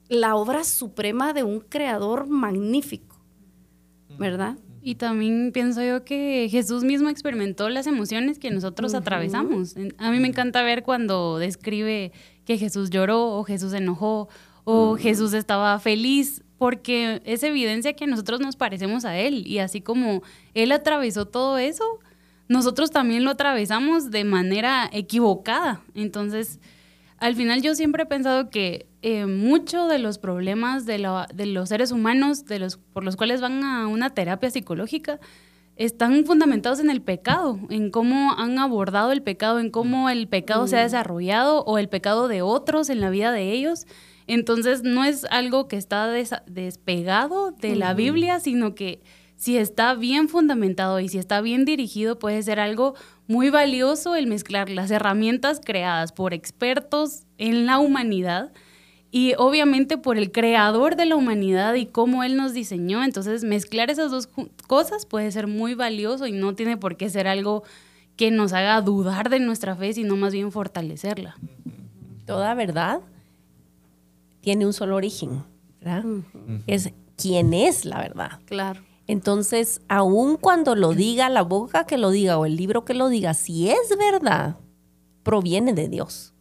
la 0.09 0.35
obra 0.35 0.63
suprema 0.65 1.31
de 1.31 1.43
un 1.43 1.62
creador 1.62 2.27
magnífico. 2.27 3.15
¿Verdad? 4.17 4.57
Y 4.87 4.93
también 4.93 5.49
pienso 5.51 5.83
yo 5.83 6.05
que 6.05 6.47
Jesús 6.51 6.83
mismo 6.83 7.09
experimentó 7.09 7.69
las 7.69 7.87
emociones 7.87 8.37
que 8.37 8.51
nosotros 8.51 8.93
atravesamos. 8.93 9.75
A 9.97 10.11
mí 10.11 10.19
me 10.19 10.27
encanta 10.27 10.61
ver 10.61 10.83
cuando 10.83 11.39
describe 11.39 12.11
que 12.45 12.59
Jesús 12.59 12.91
lloró 12.91 13.31
o 13.31 13.43
Jesús 13.43 13.71
se 13.71 13.77
enojó 13.77 14.29
o 14.63 14.95
Jesús 14.95 15.33
estaba 15.33 15.79
feliz, 15.79 16.43
porque 16.59 17.23
es 17.25 17.41
evidencia 17.41 17.93
que 17.93 18.05
nosotros 18.05 18.41
nos 18.41 18.57
parecemos 18.57 19.05
a 19.05 19.17
Él. 19.17 19.47
Y 19.47 19.57
así 19.57 19.81
como 19.81 20.21
Él 20.53 20.71
atravesó 20.71 21.25
todo 21.25 21.57
eso, 21.57 21.83
nosotros 22.47 22.91
también 22.91 23.23
lo 23.23 23.31
atravesamos 23.31 24.11
de 24.11 24.23
manera 24.23 24.87
equivocada. 24.93 25.81
Entonces, 25.95 26.59
al 27.17 27.35
final 27.35 27.63
yo 27.63 27.73
siempre 27.73 28.03
he 28.03 28.05
pensado 28.05 28.51
que 28.51 28.85
eh, 29.07 29.27
mucho 29.27 29.88
de 29.88 30.00
los 30.00 30.17
problemas 30.17 30.88
de, 30.88 30.97
la- 30.97 31.27
de 31.31 31.45
los 31.45 31.69
seres 31.69 31.91
humanos, 31.91 32.45
de 32.45 32.57
los, 32.57 32.77
por 32.77 33.03
los 33.03 33.15
cuales 33.15 33.39
van 33.39 33.63
a 33.63 33.88
una 33.88 34.09
terapia 34.09 34.50
psicológica, 34.50 35.19
están 35.75 36.25
fundamentados 36.25 36.79
en 36.79 36.89
el 36.89 37.01
pecado, 37.01 37.59
en 37.69 37.91
cómo 37.91 38.33
han 38.38 38.57
abordado 38.57 39.12
el 39.12 39.21
pecado, 39.21 39.59
en 39.59 39.69
cómo 39.69 40.09
el 40.09 40.27
pecado 40.27 40.65
se 40.67 40.77
ha 40.77 40.81
desarrollado 40.83 41.63
o 41.65 41.77
el 41.77 41.88
pecado 41.88 42.27
de 42.27 42.41
otros 42.41 42.89
en 42.89 43.00
la 43.00 43.12
vida 43.12 43.31
de 43.31 43.51
ellos. 43.51 43.85
Entonces 44.25 44.81
no 44.81 45.03
es 45.03 45.25
algo 45.25 45.67
que 45.67 45.75
está 45.77 46.07
despegado 46.47 47.51
de 47.51 47.75
la 47.75 47.93
Biblia, 47.93 48.39
sino 48.39 48.74
que 48.74 49.01
si 49.35 49.57
está 49.57 49.93
bien 49.93 50.29
fundamentado 50.29 51.00
y 51.00 51.09
si 51.09 51.17
está 51.19 51.41
bien 51.41 51.65
dirigido, 51.65 52.17
puede 52.17 52.41
ser 52.41 52.59
algo 52.59 52.95
muy 53.27 53.50
valioso 53.51 54.15
el 54.15 54.25
mezclar 54.27 54.69
las 54.69 54.89
herramientas 54.89 55.62
creadas 55.63 56.12
por 56.12 56.33
expertos 56.33 57.24
en 57.38 57.65
la 57.65 57.77
humanidad 57.77 58.51
y 59.15 59.34
obviamente 59.38 59.98
por 59.98 60.17
el 60.17 60.29
creador 60.34 60.98
de 60.98 61.05
la 61.05 61.15
humanidad 61.15 61.75
y 61.75 61.86
cómo 61.86 62.25
él 62.25 62.36
nos 62.36 62.51
diseñó. 62.51 63.01
Entonces, 63.01 63.45
mezclar 63.45 63.89
esas 63.89 64.12
dos 64.12 64.27
cosas 64.67 65.05
puede 65.05 65.31
ser 65.31 65.48
muy 65.48 65.74
valioso 65.74 66.27
y 66.27 66.34
no 66.34 66.53
tiene 66.53 66.75
por 66.75 66.98
qué 66.98 67.10
ser 67.10 67.25
algo 67.25 67.63
que 68.17 68.29
nos 68.29 68.51
haga 68.51 68.81
dudar 68.81 69.29
de 69.29 69.39
nuestra 69.39 69.74
fe, 69.77 69.93
sino 69.93 70.17
más 70.17 70.34
bien 70.34 70.51
fortalecerla. 70.51 71.38
Toda 72.25 72.53
verdad 72.55 73.00
tiene 74.41 74.65
un 74.65 74.74
solo 74.74 74.98
origen, 74.98 75.45
¿verdad? 75.79 76.03
Es 76.67 76.91
quién 77.15 77.53
es 77.53 77.86
la 77.86 78.00
verdad. 78.00 78.41
Claro. 78.43 78.81
Entonces, 79.07 79.79
aun 79.88 80.36
cuando 80.36 80.75
lo 80.75 80.93
diga 80.93 81.29
la 81.29 81.43
boca 81.43 81.86
que 81.86 81.98
lo 81.98 82.10
diga 82.10 82.38
o 82.38 82.45
el 82.45 82.57
libro 82.57 82.84
que 82.84 82.93
lo 82.93 83.07
diga, 83.07 83.34
si 83.34 83.69
es 83.69 83.95
verdad, 83.98 84.57
proviene 85.24 85.72
de 85.72 85.88
Dios. 85.88 86.34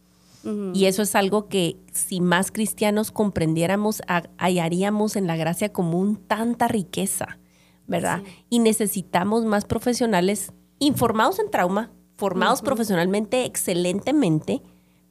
Y 0.73 0.85
eso 0.85 1.01
es 1.01 1.15
algo 1.15 1.47
que 1.47 1.77
si 1.91 2.21
más 2.21 2.51
cristianos 2.51 3.11
comprendiéramos, 3.11 4.03
hallaríamos 4.37 5.15
en 5.15 5.25
la 5.25 5.37
gracia 5.37 5.73
común 5.73 6.21
tanta 6.27 6.67
riqueza, 6.67 7.39
¿verdad? 7.87 8.21
Y 8.49 8.59
necesitamos 8.59 9.43
más 9.45 9.65
profesionales 9.65 10.53
informados 10.77 11.39
en 11.39 11.49
trauma, 11.49 11.91
formados 12.15 12.61
profesionalmente 12.61 13.45
excelentemente, 13.45 14.61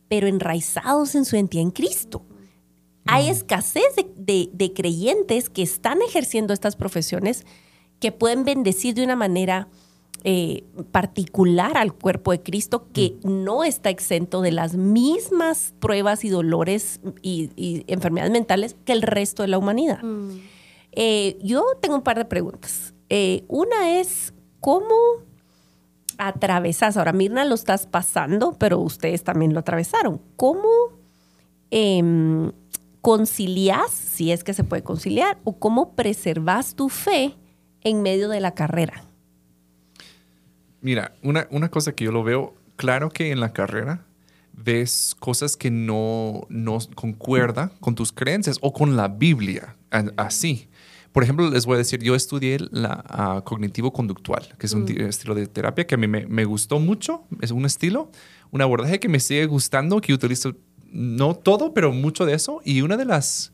pero 0.09 0.29
enraizados 0.29 1.17
en 1.17 1.25
su 1.25 1.35
identidad 1.35 1.63
en 1.63 1.71
Cristo. 1.73 2.23
Hay 3.07 3.29
escasez 3.29 3.95
de, 4.17 4.73
creyentes 4.75 5.51
que 5.51 5.63
están 5.63 6.01
ejerciendo 6.03 6.55
estas 6.55 6.77
profesiones 6.77 7.45
que 8.01 8.13
pueden 8.13 8.45
bendecir 8.45 8.95
de 8.95 9.05
una 9.05 9.17
manera 9.17 9.69
eh, 10.27 10.65
particular 10.91 11.77
al 11.77 11.93
cuerpo 11.93 12.31
de 12.33 12.43
Cristo 12.43 12.87
que 12.95 13.19
no 13.25 13.63
está 13.63 13.91
exento 13.91 14.41
de 14.41 14.53
las 14.53 14.75
mismas 14.75 15.75
pruebas 15.81 16.25
y 16.25 16.31
dolores 16.31 16.99
y, 17.21 17.85
enfermedades 17.89 18.33
mentales 18.33 18.75
que 18.87 18.93
el 18.93 19.03
resto 19.03 19.43
de 19.43 19.49
la 19.49 19.59
humanidad. 19.59 20.03
Mm. 20.03 20.41
Eh, 20.93 21.37
yo 21.43 21.63
tengo 21.83 21.97
un 21.97 22.03
par 22.03 22.17
de 22.17 22.25
preguntas. 22.25 22.95
Eh, 23.11 23.45
una 23.49 23.99
es, 24.01 24.33
¿cómo 24.61 24.95
atravesas? 26.17 26.97
Ahora, 26.97 27.13
Mirna 27.13 27.45
lo 27.45 27.55
estás 27.55 27.87
pasando, 27.87 28.57
pero 28.59 28.79
ustedes 28.79 29.25
también 29.25 29.53
lo 29.53 29.61
atravesaron. 29.61 30.23
¿Cómo 30.37 30.71
em, 31.71 32.51
concilias, 33.03 33.91
si 33.91 34.33
es 34.33 34.43
que 34.43 34.55
se 34.55 34.65
puede 34.65 34.83
conciliar, 34.83 35.37
o 35.45 35.59
cómo 35.59 35.93
preservas 35.93 36.75
tu 36.75 36.89
fe 36.89 37.35
en 37.83 38.01
medio 38.01 38.31
de 38.31 38.41
la 38.41 38.53
carrera? 38.55 39.05
Mira, 40.85 41.15
una, 41.23 41.49
una 41.51 41.71
cosa 41.71 41.95
que 41.95 42.05
yo 42.05 42.13
lo 42.13 42.23
veo, 42.23 42.55
claro 42.77 43.09
que 43.09 43.31
en 43.31 43.41
la 43.41 43.55
carrera 43.55 44.05
ves 44.53 45.17
cosas 45.19 45.57
que 45.57 45.71
no, 45.71 46.47
no 46.51 46.79
concuerda 46.95 47.73
con 47.81 47.95
tus 47.95 48.13
creencias 48.13 48.59
o 48.61 48.75
con 48.75 48.95
la 48.95 49.09
Biblia, 49.09 49.77
así. 50.19 50.69
Por 51.11 51.23
ejemplo, 51.23 51.49
les 51.49 51.65
voy 51.65 51.77
a 51.77 51.79
decir, 51.79 52.03
yo 52.03 52.15
estudié 52.15 52.59
la 52.71 53.41
cognitivo-conductual, 53.47 54.57
que 54.59 54.67
es 54.67 54.75
un 54.75 54.83
mm. 54.83 55.09
estilo 55.09 55.35
de 55.35 55.47
terapia 55.47 55.87
que 55.87 55.95
a 55.95 55.99
mí 55.99 56.07
me, 56.07 56.27
me, 56.27 56.45
gustó 56.45 56.79
mucho, 56.79 57.25
es 57.41 57.51
un 57.51 57.65
estilo, 57.65 58.11
un 58.51 58.61
abordaje 58.61 59.01
que 59.01 59.09
me 59.09 59.21
sigue 59.21 59.47
gustando, 59.47 60.03
que 60.03 60.13
utilizo 60.13 60.55
no 60.93 61.35
todo, 61.35 61.73
pero 61.73 61.95
mucho 61.95 62.27
de 62.27 62.35
eso. 62.35 62.61
Y 62.63 62.83
una 62.83 62.99
de 62.99 63.07
las 63.07 63.54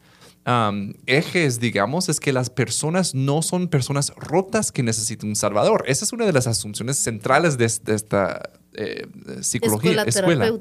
ejes, 1.06 1.60
digamos, 1.60 2.08
es 2.08 2.18
que 2.18 2.32
las 2.32 2.50
personas 2.50 3.14
no 3.14 3.42
son 3.42 3.68
personas 3.68 4.12
rotas 4.16 4.72
que 4.72 4.82
necesitan 4.82 5.28
un 5.30 5.36
salvador. 5.36 5.84
Esa 5.86 6.04
es 6.04 6.12
una 6.12 6.26
de 6.26 6.32
las 6.32 6.46
asunciones 6.46 6.98
centrales 6.98 7.58
de, 7.58 7.66
esta 7.66 8.50
eh, 8.74 9.06
psicología. 9.42 10.02
Escuela. 10.02 10.52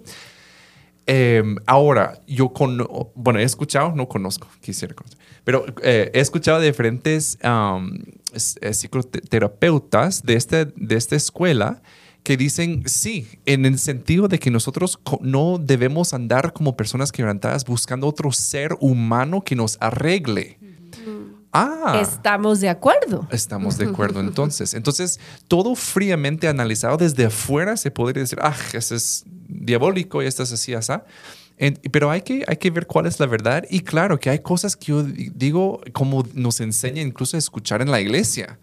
Em, 1.12 1.55
ahora, 1.65 2.21
yo 2.27 2.50
con, 2.50 2.88
bueno, 3.15 3.39
he 3.39 3.43
escuchado, 3.43 3.93
no 3.95 4.07
conozco, 4.07 4.48
quisiera 4.62 4.93
conocer, 4.93 5.17
pero 5.43 5.65
eh, 5.81 6.12
he 6.13 6.19
escuchado 6.19 6.59
de 6.59 6.67
diferentes 6.67 7.39
eh, 7.41 8.74
psicoterapeutas 8.74 10.21
de, 10.21 10.36
este, 10.36 10.65
de 10.65 10.95
esta 10.95 11.15
escuela 11.15 11.81
que 12.23 12.38
dicen 12.38 12.83
sí, 12.88 13.27
en 13.45 13.65
el 13.65 13.79
sentido 13.79 14.27
de 14.27 14.39
que 14.39 14.51
nosotros 14.51 14.99
no 15.21 15.57
debemos 15.57 16.13
andar 16.13 16.53
como 16.53 16.75
personas 16.75 17.11
quebrantadas 17.11 17.65
buscando 17.65 18.07
otro 18.07 18.31
ser 18.31 18.75
humano 18.79 19.41
que 19.41 19.55
nos 19.55 19.77
arregle. 19.79 20.59
Ah, 21.51 21.99
estamos 22.01 22.59
de 22.59 22.69
acuerdo. 22.69 23.27
Estamos 23.31 23.77
de 23.77 23.85
acuerdo 23.89 24.19
entonces. 24.19 24.73
Entonces, 24.73 25.19
todo 25.47 25.75
fríamente 25.75 26.47
analizado 26.47 26.97
desde 26.97 27.25
afuera 27.25 27.75
se 27.75 27.89
podría 27.89 28.21
decir, 28.21 28.39
ah, 28.41 28.55
ese 28.73 28.95
es 28.95 29.23
diabólico 29.47 30.21
y 30.21 30.27
esto 30.27 30.43
es 30.43 30.51
así, 30.51 30.75
así. 30.75 30.93
pero 31.91 32.11
hay 32.11 32.21
que, 32.21 32.43
hay 32.47 32.57
que 32.57 32.69
ver 32.69 32.85
cuál 32.85 33.07
es 33.07 33.19
la 33.19 33.25
verdad. 33.25 33.65
Y 33.69 33.79
claro 33.79 34.19
que 34.19 34.29
hay 34.29 34.39
cosas 34.39 34.75
que 34.75 34.88
yo 34.88 35.03
digo, 35.03 35.81
como 35.91 36.23
nos 36.33 36.59
enseña 36.59 37.01
incluso 37.01 37.35
a 37.35 37.39
escuchar 37.39 37.81
en 37.81 37.89
la 37.89 37.99
iglesia. 37.99 38.59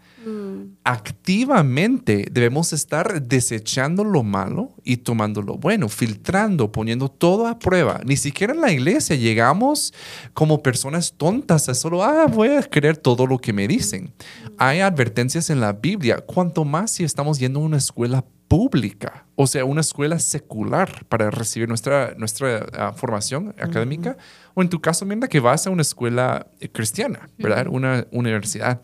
Activamente 0.82 2.26
debemos 2.30 2.72
estar 2.72 3.22
desechando 3.22 4.02
lo 4.02 4.22
malo 4.22 4.74
y 4.82 4.98
tomando 4.98 5.42
lo 5.42 5.56
bueno, 5.56 5.88
filtrando, 5.88 6.72
poniendo 6.72 7.08
todo 7.08 7.46
a 7.46 7.58
prueba. 7.58 8.00
Ni 8.04 8.16
siquiera 8.16 8.52
en 8.52 8.60
la 8.60 8.72
iglesia 8.72 9.14
llegamos 9.16 9.94
como 10.34 10.62
personas 10.62 11.14
tontas 11.16 11.68
a 11.68 11.74
solo, 11.74 12.02
ah, 12.02 12.26
voy 12.26 12.48
a 12.48 12.62
creer 12.62 12.96
todo 12.96 13.26
lo 13.26 13.38
que 13.38 13.52
me 13.52 13.68
dicen. 13.68 14.12
Hay 14.58 14.80
advertencias 14.80 15.50
en 15.50 15.60
la 15.60 15.72
Biblia, 15.72 16.18
cuanto 16.18 16.64
más 16.64 16.90
si 16.90 17.04
estamos 17.04 17.38
yendo 17.38 17.60
a 17.60 17.64
una 17.64 17.76
escuela 17.76 18.24
pública, 18.48 19.26
o 19.34 19.46
sea, 19.46 19.64
una 19.64 19.80
escuela 19.80 20.18
secular 20.18 21.04
para 21.06 21.30
recibir 21.30 21.68
nuestra, 21.68 22.14
nuestra 22.16 22.66
ah, 22.74 22.92
formación 22.92 23.54
académica, 23.58 24.16
o 24.54 24.62
en 24.62 24.68
tu 24.68 24.80
caso, 24.80 25.04
Mirna, 25.04 25.28
que 25.28 25.40
vas 25.40 25.66
a 25.66 25.70
una 25.70 25.82
escuela 25.82 26.46
eh, 26.60 26.68
cristiana, 26.68 27.28
¿verdad? 27.38 27.66
Una 27.68 28.06
universidad 28.12 28.82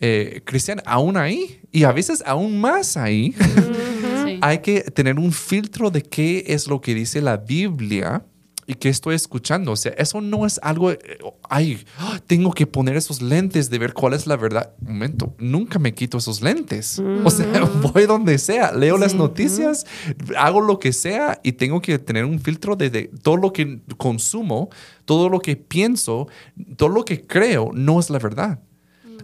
eh, 0.00 0.42
cristiana. 0.44 0.82
Aún 0.86 1.16
ahí, 1.16 1.60
y 1.72 1.84
a 1.84 1.92
veces 1.92 2.22
aún 2.26 2.60
más 2.60 2.96
ahí, 2.96 3.34
hay 4.40 4.58
que 4.58 4.82
tener 4.82 5.18
un 5.18 5.32
filtro 5.32 5.90
de 5.90 6.02
qué 6.02 6.44
es 6.48 6.66
lo 6.66 6.80
que 6.80 6.94
dice 6.94 7.20
la 7.20 7.36
Biblia 7.36 8.24
y 8.66 8.74
qué 8.74 8.88
estoy 8.88 9.14
escuchando. 9.14 9.72
O 9.72 9.76
sea, 9.76 9.92
eso 9.96 10.20
no 10.20 10.44
es 10.44 10.58
algo, 10.62 10.90
eh, 10.90 10.98
ay, 11.48 11.84
tengo 12.26 12.52
que 12.52 12.66
poner 12.66 12.96
esos 12.96 13.22
lentes 13.22 13.70
de 13.70 13.78
ver 13.78 13.94
cuál 13.94 14.14
es 14.14 14.26
la 14.26 14.36
verdad. 14.36 14.74
Un 14.80 14.94
momento, 14.94 15.34
nunca 15.38 15.78
me 15.78 15.94
quito 15.94 16.18
esos 16.18 16.42
lentes. 16.42 17.00
O 17.24 17.30
sea, 17.30 17.46
voy 17.92 18.06
donde 18.06 18.38
sea, 18.38 18.72
leo 18.72 18.98
las 18.98 19.14
noticias, 19.14 19.86
hago 20.36 20.60
lo 20.60 20.78
que 20.78 20.92
sea 20.92 21.40
y 21.42 21.52
tengo 21.52 21.80
que 21.80 21.98
tener 21.98 22.24
un 22.24 22.40
filtro 22.40 22.76
de, 22.76 23.10
todo 23.22 23.36
lo 23.36 23.52
que 23.52 23.80
consumo, 23.96 24.68
todo 25.04 25.28
lo 25.28 25.40
que 25.40 25.56
pienso, 25.56 26.28
todo 26.76 26.88
lo 26.88 27.04
que 27.04 27.22
creo, 27.22 27.70
no 27.72 28.00
es 28.00 28.10
la 28.10 28.18
verdad. 28.18 28.60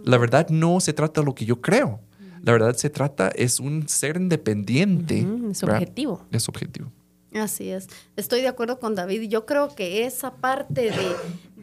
La 0.03 0.17
verdad 0.17 0.49
no 0.49 0.79
se 0.79 0.93
trata 0.93 1.21
de 1.21 1.25
lo 1.25 1.35
que 1.35 1.45
yo 1.45 1.61
creo. 1.61 1.99
La 2.41 2.51
verdad 2.51 2.75
se 2.75 2.89
trata, 2.89 3.29
es 3.29 3.59
un 3.59 3.87
ser 3.87 4.17
independiente. 4.17 5.25
Es 5.49 5.63
objetivo. 5.63 6.25
Es 6.31 6.49
objetivo. 6.49 6.91
Así 7.33 7.69
es. 7.69 7.87
Estoy 8.15 8.41
de 8.41 8.47
acuerdo 8.47 8.79
con 8.79 8.95
David. 8.95 9.29
Yo 9.29 9.45
creo 9.45 9.73
que 9.73 10.05
esa 10.05 10.35
parte 10.35 10.91
de, 10.91 11.15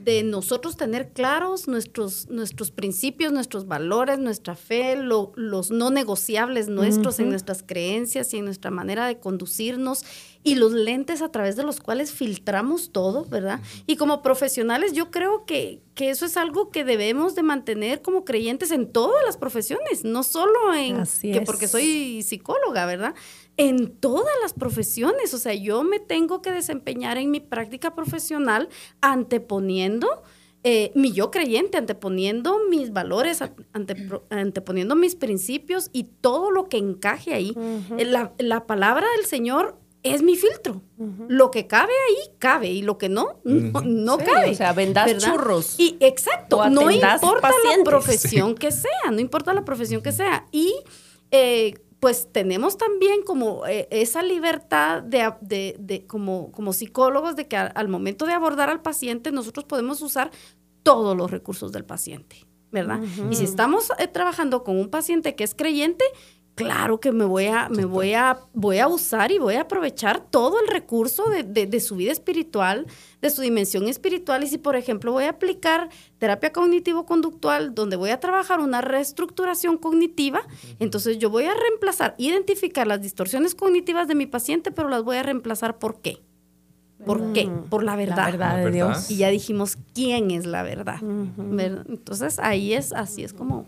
de 0.05 0.23
nosotros 0.23 0.77
tener 0.77 1.11
claros 1.11 1.69
nuestros, 1.69 2.29
nuestros 2.31 2.71
principios, 2.71 3.33
nuestros 3.33 3.67
valores, 3.67 4.19
nuestra 4.19 4.55
fe, 4.55 4.97
los 4.97 5.71
no 5.71 5.91
negociables 5.91 6.69
nuestros 6.69 7.21
en 7.21 7.29
nuestras 7.29 7.63
creencias 7.63 8.33
y 8.33 8.39
en 8.39 8.47
nuestra 8.47 8.71
manera 8.71 9.07
de 9.07 9.19
conducirnos 9.19 10.05
y 10.43 10.55
los 10.55 10.73
lentes 10.73 11.21
a 11.21 11.31
través 11.31 11.57
de 11.57 11.65
los 11.65 11.81
cuales 11.81 12.13
filtramos 12.13 12.93
todo, 12.93 13.27
¿verdad? 13.27 13.61
Y 13.87 13.97
como 13.97 14.23
profesionales 14.23 14.95
yo 14.95 15.11
creo 15.11 15.45
que, 15.45 15.83
que 15.95 16.09
eso 16.09 16.25
es 16.25 16.39
algo 16.39 16.71
que 16.71 16.83
debemos 16.83 17.35
de 17.35 17.43
mantener 17.43 18.01
como 18.01 18.25
creyentes 18.25 18.71
en 18.71 18.91
todas 18.91 19.23
las 19.27 19.37
profesiones, 19.37 20.05
no 20.05 20.23
solo 20.23 20.73
en 20.75 21.05
que 21.21 21.43
porque 21.43 21.69
soy 21.69 22.23
psicóloga, 22.23 22.87
¿verdad? 22.87 23.15
En 23.61 23.97
todas 23.97 24.33
las 24.41 24.55
profesiones, 24.55 25.35
o 25.35 25.39
sea, 25.39 25.53
yo 25.53 25.83
me 25.83 25.99
tengo 25.99 26.41
que 26.41 26.51
desempeñar 26.51 27.19
en 27.19 27.31
mi 27.31 27.41
práctica 27.41 27.95
profesional 27.95 28.71
anteponiendo 29.03 30.23
eh, 30.63 30.93
mi 30.95 31.13
yo 31.13 31.31
creyente, 31.31 31.77
anteponiendo 31.77 32.59
mis 32.71 32.93
valores, 32.93 33.43
anteponiendo 34.31 34.97
mis 34.97 35.15
principios 35.15 35.91
y 35.93 36.05
todo 36.05 36.51
lo 36.51 36.69
que 36.69 36.79
encaje 36.79 37.35
ahí. 37.35 37.55
la, 37.99 38.33
la, 38.39 38.67
palabra 38.67 39.07
del 39.17 39.27
Señor 39.27 39.79
es 40.03 40.23
mi 40.23 40.37
filtro. 40.37 40.83
Lo 41.29 41.51
que 41.51 41.67
cabe 41.67 41.93
ahí, 42.09 42.35
cabe, 42.39 42.69
y 42.69 42.81
lo 42.83 42.97
que 42.97 43.11
no, 43.11 43.41
no, 43.45 44.19
cabe. 44.19 44.51
O 44.51 44.55
sea, 44.55 44.73
vendas 44.73 45.19
churros. 45.19 45.79
Y 45.79 45.97
exacto, 46.01 46.67
no 46.71 46.91
importa 46.91 47.51
la 47.77 47.85
profesión 47.85 48.55
que 48.55 48.71
sea, 48.71 49.11
no 49.11 49.21
importa 49.21 49.53
la 49.53 49.65
profesión 49.65 50.03
que 50.03 50.13
sea. 50.13 50.47
Y 50.51 50.75
eh, 51.31 51.75
pues 52.01 52.29
tenemos 52.33 52.79
también 52.79 53.23
como 53.23 53.67
eh, 53.67 53.87
esa 53.91 54.23
libertad 54.23 55.03
de, 55.03 55.33
de- 55.43 55.77
de- 55.79 56.07
como, 56.07 56.51
como 56.51 56.73
psicólogos 56.73 57.37
de 57.37 57.47
que 57.47 57.57
a- 57.57 57.67
al 57.67 57.89
momento 57.89 58.25
de 58.27 58.33
abordar 58.33 58.71
al 58.71 58.81
paciente 58.83 59.31
nosotros 59.33 59.65
podemos 59.67 60.01
usar 60.03 60.31
todos 60.83 61.15
los 61.17 61.31
recursos 61.31 61.73
del 61.73 61.85
paciente, 61.85 62.47
¿verdad? 62.73 63.01
Y 63.31 63.37
si 63.37 63.45
estamos 63.45 63.91
eh, 63.99 64.09
trabajando 64.09 64.65
con 64.65 64.79
un 64.79 64.89
paciente 64.89 65.35
que 65.35 65.45
es 65.45 65.55
creyente, 65.55 66.05
claro 66.55 67.01
que 67.01 67.11
me 67.13 67.25
voy 67.25 67.47
a, 67.47 67.69
me 67.71 67.85
voy 67.87 68.13
a, 68.13 68.39
voy 68.53 68.79
a 68.79 68.87
usar 68.89 69.33
y 69.33 69.39
voy 69.39 69.55
a 69.55 69.63
aprovechar 69.63 70.21
todo 70.31 70.61
el 70.61 70.69
recurso 70.69 71.31
de, 71.31 71.43
de- 71.43 71.67
de 71.67 71.81
su 71.81 71.97
vida 71.97 72.13
espiritual, 72.13 72.87
de 73.23 73.31
su 73.31 73.41
dimensión 73.41 73.89
espiritual. 73.89 74.45
Y 74.45 74.47
si, 74.49 74.59
por 74.59 74.77
ejemplo, 74.77 75.13
voy 75.13 75.25
a 75.25 75.31
aplicar 75.31 75.89
terapia 76.19 76.53
cognitivo-conductual, 76.53 77.75
donde 77.75 77.97
voy 77.97 78.11
a 78.11 78.21
trabajar 78.21 78.61
una 78.61 78.81
reestructuración 78.83 79.79
cognitiva, 79.79 80.43
entonces 80.81 81.19
yo 81.19 81.31
voy 81.31 81.45
a 81.45 81.55
reemplazar, 81.55 82.15
identificar 82.19 82.87
las 82.87 83.01
distorsiones 83.01 83.55
cognitivas 83.55 84.07
de 84.07 84.15
mi 84.15 84.27
paciente, 84.27 84.71
pero 84.71 84.89
las 84.91 85.03
voy 85.03 85.17
a 85.17 85.23
reemplazar 85.23 85.79
¿por 85.79 86.01
qué? 86.03 86.21
¿Por 87.07 87.33
qué? 87.33 87.49
Por 87.71 87.83
la 87.83 87.97
verdad. 87.97 88.17
La 88.17 88.31
verdad 88.31 88.57
de. 88.59 88.71
Dios. 88.73 89.11
Y 89.11 89.17
ya 89.17 89.29
dijimos 89.31 89.79
quién 89.95 90.31
es 90.31 90.45
la 90.45 90.63
verdad. 90.63 90.99
¿verdad? 91.03 91.87
Entonces 91.89 92.39
ahí 92.39 92.75
es, 92.75 92.93
así 92.93 93.25
es 93.25 93.33
como. 93.33 93.67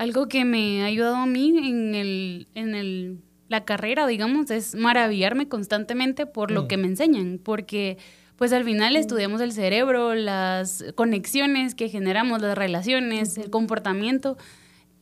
Algo 0.00 0.28
que 0.28 0.46
me 0.46 0.82
ha 0.82 0.86
ayudado 0.86 1.16
a 1.16 1.26
mí 1.26 1.52
en, 1.58 1.94
el, 1.94 2.46
en 2.54 2.74
el, 2.74 3.18
la 3.48 3.66
carrera, 3.66 4.06
digamos, 4.06 4.50
es 4.50 4.74
maravillarme 4.74 5.46
constantemente 5.46 6.24
por 6.24 6.50
lo 6.50 6.68
que 6.68 6.78
me 6.78 6.86
enseñan, 6.86 7.38
porque 7.42 7.98
pues 8.36 8.54
al 8.54 8.64
final 8.64 8.96
estudiamos 8.96 9.42
el 9.42 9.52
cerebro, 9.52 10.14
las 10.14 10.82
conexiones 10.94 11.74
que 11.74 11.90
generamos, 11.90 12.40
las 12.40 12.56
relaciones, 12.56 13.36
el 13.36 13.50
comportamiento. 13.50 14.38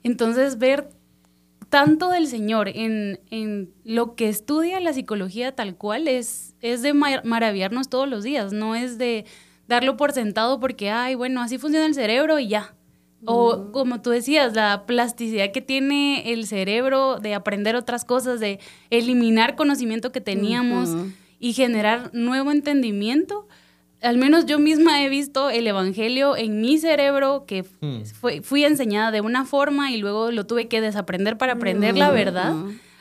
Entonces 0.02 0.58
ver 0.58 0.88
tanto 1.68 2.10
del 2.10 2.26
Señor 2.26 2.68
en, 2.68 3.20
en 3.30 3.70
lo 3.84 4.16
que 4.16 4.28
estudia 4.28 4.80
la 4.80 4.92
psicología 4.92 5.54
tal 5.54 5.76
cual 5.76 6.08
es, 6.08 6.56
es 6.60 6.82
de 6.82 6.94
mar- 6.94 7.24
maravillarnos 7.24 7.88
todos 7.88 8.08
los 8.08 8.24
días, 8.24 8.52
no 8.52 8.74
es 8.74 8.98
de 8.98 9.26
darlo 9.68 9.96
por 9.96 10.10
sentado 10.10 10.58
porque, 10.58 10.90
ay, 10.90 11.14
bueno, 11.14 11.40
así 11.40 11.58
funciona 11.58 11.86
el 11.86 11.94
cerebro 11.94 12.40
y 12.40 12.48
ya. 12.48 12.74
O 13.24 13.72
como 13.72 14.00
tú 14.00 14.10
decías, 14.10 14.54
la 14.54 14.84
plasticidad 14.86 15.50
que 15.52 15.60
tiene 15.60 16.32
el 16.32 16.46
cerebro 16.46 17.18
de 17.18 17.34
aprender 17.34 17.74
otras 17.76 18.04
cosas, 18.04 18.38
de 18.40 18.60
eliminar 18.90 19.56
conocimiento 19.56 20.12
que 20.12 20.20
teníamos 20.20 20.90
y 21.40 21.52
generar 21.52 22.10
nuevo 22.12 22.50
entendimiento. 22.52 23.48
Al 24.00 24.16
menos 24.16 24.46
yo 24.46 24.60
misma 24.60 25.02
he 25.04 25.08
visto 25.08 25.50
el 25.50 25.66
Evangelio 25.66 26.36
en 26.36 26.60
mi 26.60 26.78
cerebro, 26.78 27.44
que 27.46 27.64
Mm. 27.80 28.02
fue- 28.20 28.42
fui 28.42 28.64
enseñada 28.64 29.10
de 29.10 29.20
una 29.20 29.44
forma 29.44 29.90
y 29.90 29.98
luego 29.98 30.30
lo 30.30 30.46
tuve 30.46 30.68
que 30.68 30.80
desaprender 30.80 31.36
para 31.36 31.54
aprender 31.54 31.96
la 31.98 32.10
verdad. 32.10 32.54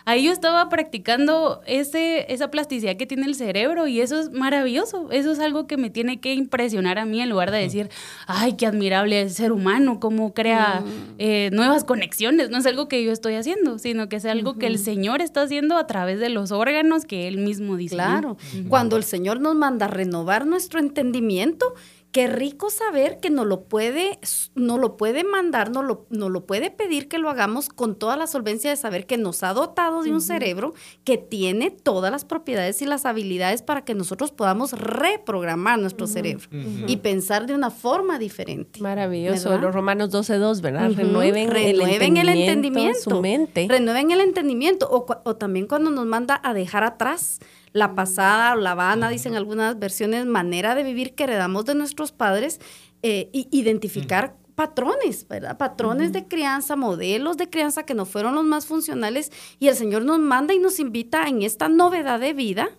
Ahí 0.07 0.23
yo 0.23 0.31
estaba 0.31 0.69
practicando 0.69 1.59
ese, 1.65 2.31
esa 2.31 2.49
plasticidad 2.49 2.95
que 2.95 3.05
tiene 3.05 3.25
el 3.25 3.35
cerebro 3.35 3.87
y 3.87 3.99
eso 3.99 4.17
es 4.17 4.31
maravilloso. 4.31 5.11
Eso 5.11 5.33
es 5.33 5.39
algo 5.39 5.67
que 5.67 5.75
me 5.75 5.89
tiene 5.89 6.21
que 6.21 6.33
impresionar 6.33 6.97
a 6.97 7.03
mí 7.03 7.19
en 7.19 7.29
lugar 7.29 7.51
de 7.51 7.57
decir, 7.57 7.89
ay, 8.25 8.53
qué 8.53 8.67
admirable 8.67 9.19
el 9.23 9.31
ser 9.31 9.51
humano, 9.51 9.99
cómo 9.99 10.33
crea 10.33 10.81
eh, 11.17 11.49
nuevas 11.51 11.83
conexiones. 11.83 12.49
No 12.49 12.57
es 12.57 12.65
algo 12.65 12.87
que 12.87 13.03
yo 13.03 13.11
estoy 13.11 13.35
haciendo, 13.35 13.79
sino 13.79 14.07
que 14.07 14.15
es 14.15 14.23
algo 14.23 14.57
que 14.57 14.67
el 14.67 14.79
Señor 14.79 15.21
está 15.21 15.41
haciendo 15.41 15.75
a 15.75 15.87
través 15.87 16.21
de 16.21 16.29
los 16.29 16.53
órganos 16.53 17.03
que 17.03 17.27
Él 17.27 17.39
mismo 17.39 17.75
diseñó. 17.75 17.97
Claro. 17.97 18.37
Cuando 18.69 18.95
el 18.95 19.03
Señor 19.03 19.41
nos 19.41 19.55
manda 19.55 19.87
a 19.87 19.89
renovar 19.89 20.47
nuestro 20.47 20.79
entendimiento, 20.79 21.75
qué 22.17 22.25
rico 22.25 22.71
saber 22.71 23.19
que 23.19 23.29
nos 23.29 23.45
lo 23.45 23.65
puede, 23.65 24.17
no 24.55 24.79
lo 24.79 24.97
puede 24.97 25.23
mandar, 25.23 25.69
no 25.69 25.83
lo, 25.83 26.07
nos 26.09 26.31
lo 26.31 26.47
puede 26.47 26.71
pedir 26.71 27.07
que 27.07 27.19
lo 27.19 27.29
hagamos 27.29 27.69
con 27.69 27.93
toda 27.93 28.17
la 28.17 28.25
solvencia 28.25 28.71
de 28.71 28.75
saber 28.75 29.05
que 29.05 29.17
nos 29.17 29.43
ha 29.43 29.53
dotado 29.53 30.01
de 30.01 30.11
un 30.11 30.19
cerebro 30.19 30.73
que 31.03 31.19
tiene 31.19 31.69
todas 31.69 32.11
las 32.11 32.25
propiedades 32.25 32.81
y 32.81 32.87
las 32.87 33.05
habilidades 33.05 33.61
para 33.61 33.85
que 33.85 33.93
nosotros 33.93 34.31
podamos 34.31 34.71
reprogramar 34.71 35.77
nuestro 35.77 36.07
cerebro 36.07 36.49
y 36.87 36.97
pensar 36.97 37.45
de 37.45 37.53
una 37.53 37.69
forma 37.69 38.17
diferente. 38.17 38.81
Maravilloso. 38.81 39.51
¿Verdad? 39.51 39.65
Los 39.65 39.75
Romanos 39.75 40.09
12.2, 40.09 40.61
¿verdad? 40.61 40.91
Renueven, 40.95 41.51
Renueven 41.51 42.17
el 42.17 42.29
el 42.29 42.29
entendimiento, 42.29 42.31
entendimiento. 42.31 42.99
su 43.11 43.21
mente. 43.21 43.67
Renueven 43.69 44.09
el 44.09 44.21
entendimiento. 44.21 44.89
O 44.89 45.35
también 45.35 45.67
cuando 45.67 45.91
nos 45.91 46.07
manda 46.07 46.41
a 46.43 46.55
dejar 46.55 46.83
atrás 46.83 47.37
la 47.77 47.95
pasada 47.95 48.53
o 48.53 48.55
la 48.57 48.75
vana, 48.75 49.09
dicen 49.09 49.35
algunas 49.35 49.77
versiones, 49.77 50.25
manera 50.25 50.75
de 50.75 50.83
vivir 50.83 51.13
que 51.13 51.23
heredamos 51.23 51.65
de 51.65 51.75
nuestros 51.75 52.11
padres, 52.11 52.59
eh, 53.03 53.29
y 53.31 53.47
identificar 53.51 54.35
patrones, 54.55 55.27
¿verdad? 55.27 55.57
Patrones 55.57 56.11
de 56.11 56.27
crianza, 56.27 56.75
modelos 56.75 57.37
de 57.37 57.47
crianza 57.47 57.83
que 57.83 57.93
no 57.93 58.05
fueron 58.05 58.33
los 58.33 58.43
más 58.43 58.65
funcionales. 58.65 59.31
Y 59.59 59.67
el 59.67 59.75
Señor 59.75 60.03
nos 60.03 60.17
manda 60.17 60.55
y 60.55 60.59
nos 60.59 60.79
invita 60.79 61.27
en 61.27 61.43
esta 61.43 61.69
novedad 61.69 62.19
de 62.19 62.33
vida 62.33 62.69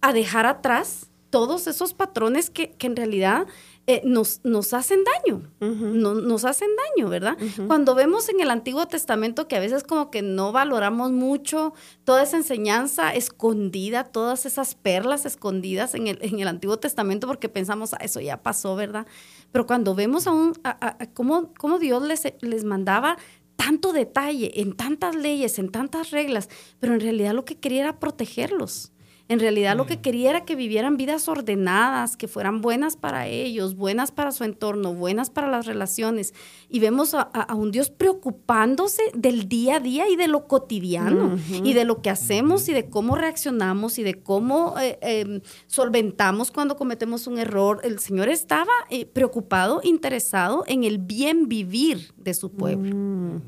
a 0.00 0.12
dejar 0.12 0.46
atrás 0.46 1.12
todos 1.30 1.68
esos 1.68 1.94
patrones 1.94 2.50
que, 2.50 2.72
que 2.72 2.88
en 2.88 2.96
realidad 2.96 3.46
eh, 3.88 4.02
nos, 4.04 4.40
nos 4.44 4.74
hacen 4.74 5.00
daño, 5.02 5.50
no- 5.60 6.14
nos 6.14 6.44
hacen 6.44 6.68
daño, 6.94 7.08
¿verdad? 7.08 7.36
Cuando 7.66 7.94
vemos 7.94 8.28
en 8.28 8.40
el 8.40 8.50
Antiguo 8.50 8.86
Testamento 8.86 9.48
que 9.48 9.56
a 9.56 9.60
veces 9.60 9.82
como 9.82 10.10
que 10.10 10.20
no 10.22 10.52
valoramos 10.52 11.10
mucho 11.10 11.72
toda 12.04 12.22
esa 12.22 12.36
enseñanza 12.36 13.14
escondida, 13.14 14.04
todas 14.04 14.44
esas 14.46 14.74
perlas 14.74 15.24
escondidas 15.26 15.94
en 15.94 16.06
el, 16.06 16.18
en 16.20 16.38
el 16.38 16.48
Antiguo 16.48 16.76
Testamento 16.78 17.26
porque 17.26 17.48
pensamos, 17.48 17.94
"Ah, 17.94 17.98
eso 18.02 18.20
ya 18.20 18.42
pasó, 18.42 18.76
¿verdad? 18.76 19.06
Pero 19.52 19.66
cuando 19.66 19.94
vemos 19.94 20.26
a, 20.26 20.32
un, 20.32 20.52
a, 20.64 20.70
a- 20.86 20.96
a 21.02 21.06
cómo, 21.14 21.52
cómo 21.58 21.78
Dios 21.78 22.02
les, 22.02 22.22
les 22.42 22.64
mandaba 22.64 23.16
tanto 23.56 23.92
detalle 23.92 24.60
en 24.60 24.76
tantas 24.76 25.16
leyes, 25.16 25.58
en 25.58 25.70
tantas 25.70 26.10
reglas, 26.10 26.48
pero 26.78 26.94
en 26.94 27.00
realidad 27.00 27.32
lo 27.34 27.44
que 27.44 27.56
quería 27.58 27.80
era 27.80 27.98
protegerlos. 27.98 28.92
En 29.28 29.40
realidad 29.40 29.76
lo 29.76 29.84
que 29.84 30.00
quería 30.00 30.30
era 30.30 30.46
que 30.46 30.56
vivieran 30.56 30.96
vidas 30.96 31.28
ordenadas, 31.28 32.16
que 32.16 32.28
fueran 32.28 32.62
buenas 32.62 32.96
para 32.96 33.26
ellos, 33.26 33.76
buenas 33.76 34.10
para 34.10 34.32
su 34.32 34.42
entorno, 34.44 34.94
buenas 34.94 35.28
para 35.28 35.50
las 35.50 35.66
relaciones. 35.66 36.32
Y 36.70 36.80
vemos 36.80 37.12
a, 37.12 37.30
un 37.54 37.70
Dios 37.70 37.90
preocupándose 37.90 39.02
del 39.14 39.46
día 39.46 39.76
a 39.76 39.80
día 39.80 40.08
y 40.08 40.16
de 40.16 40.28
lo 40.28 40.46
cotidiano, 40.46 41.38
y 41.62 41.74
de 41.74 41.84
lo 41.84 42.00
que 42.00 42.08
hacemos 42.08 42.70
y 42.70 42.72
de 42.72 42.88
cómo 42.88 43.16
reaccionamos 43.16 43.98
y 43.98 44.02
de 44.02 44.14
cómo 44.14 44.78
eh, 44.80 44.98
eh, 45.02 45.42
solventamos 45.66 46.50
cuando 46.50 46.76
cometemos 46.76 47.26
un 47.26 47.38
error. 47.38 47.80
El 47.84 47.98
Señor 47.98 48.30
estaba 48.30 48.72
eh, 48.88 49.04
preocupado, 49.04 49.82
interesado 49.84 50.64
en 50.66 50.84
el 50.84 50.96
bien 50.96 51.48
vivir 51.48 52.14
de 52.16 52.32
su 52.32 52.50
pueblo. 52.50 52.96
Mm. 52.96 53.42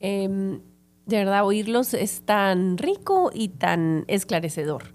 Em, 0.00 0.60
de 1.06 1.16
verdad, 1.18 1.44
oírlos 1.44 1.94
es 1.94 2.22
tan 2.22 2.78
rico 2.78 3.30
y 3.32 3.48
tan 3.48 4.04
esclarecedor. 4.08 4.93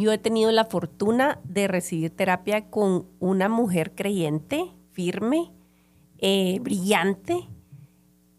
Yo 0.00 0.12
he 0.12 0.18
tenido 0.18 0.50
la 0.50 0.64
fortuna 0.64 1.40
de 1.44 1.68
recibir 1.68 2.10
terapia 2.16 2.70
con 2.70 3.06
una 3.18 3.50
mujer 3.50 3.94
creyente, 3.94 4.72
firme, 4.92 5.52
eh, 6.16 6.58
brillante, 6.62 7.48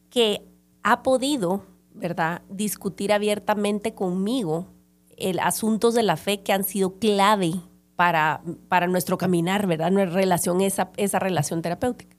que 0.09 0.43
ha 0.81 1.03
podido, 1.03 1.63
¿verdad?, 1.93 2.41
discutir 2.49 3.13
abiertamente 3.13 3.93
conmigo 3.93 4.69
el 5.17 5.37
asuntos 5.37 5.93
de 5.93 6.01
la 6.01 6.17
fe 6.17 6.41
que 6.41 6.51
han 6.51 6.63
sido 6.63 6.97
clave 6.97 7.53
para, 7.95 8.41
para 8.67 8.87
nuestro 8.87 9.19
caminar, 9.19 9.67
¿verdad? 9.67 9.91
Nuestra 9.91 10.15
relación, 10.15 10.61
esa, 10.61 10.89
esa 10.97 11.19
relación 11.19 11.61
terapéutica. 11.61 12.17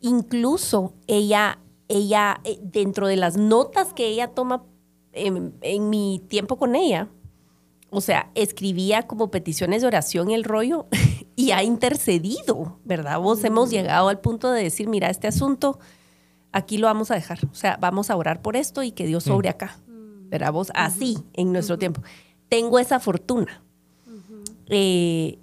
Incluso 0.00 0.94
ella, 1.08 1.58
ella, 1.88 2.40
eh, 2.44 2.60
dentro 2.62 3.08
de 3.08 3.16
las 3.16 3.36
notas 3.36 3.92
que 3.92 4.06
ella 4.06 4.28
toma 4.28 4.62
en, 5.12 5.56
en 5.62 5.90
mi 5.90 6.22
tiempo 6.28 6.56
con 6.56 6.76
ella, 6.76 7.08
o 7.90 8.00
sea, 8.00 8.30
escribía 8.34 9.02
como 9.02 9.30
peticiones 9.30 9.82
de 9.82 9.88
oración 9.88 10.30
el 10.30 10.44
rollo 10.44 10.86
y 11.36 11.50
ha 11.50 11.62
intercedido, 11.62 12.78
¿verdad? 12.84 13.20
Vos 13.20 13.42
hemos 13.44 13.70
llegado 13.70 14.08
al 14.08 14.20
punto 14.20 14.50
de 14.50 14.62
decir, 14.62 14.88
mira, 14.88 15.10
este 15.10 15.26
asunto 15.26 15.78
aquí 16.52 16.78
lo 16.78 16.86
vamos 16.86 17.10
a 17.10 17.14
dejar, 17.14 17.38
o 17.50 17.54
sea, 17.54 17.76
vamos 17.80 18.10
a 18.10 18.16
orar 18.16 18.42
por 18.42 18.56
esto 18.56 18.82
y 18.82 18.92
que 18.92 19.06
Dios 19.06 19.24
sobre 19.24 19.48
acá, 19.48 19.78
¿verdad? 19.86 20.52
Vos 20.52 20.70
así 20.74 21.18
en 21.32 21.52
nuestro 21.52 21.78
tiempo. 21.78 22.02
Tengo 22.48 22.78
esa 22.78 23.00
fortuna. 23.00 23.62
Eh, 24.66 25.38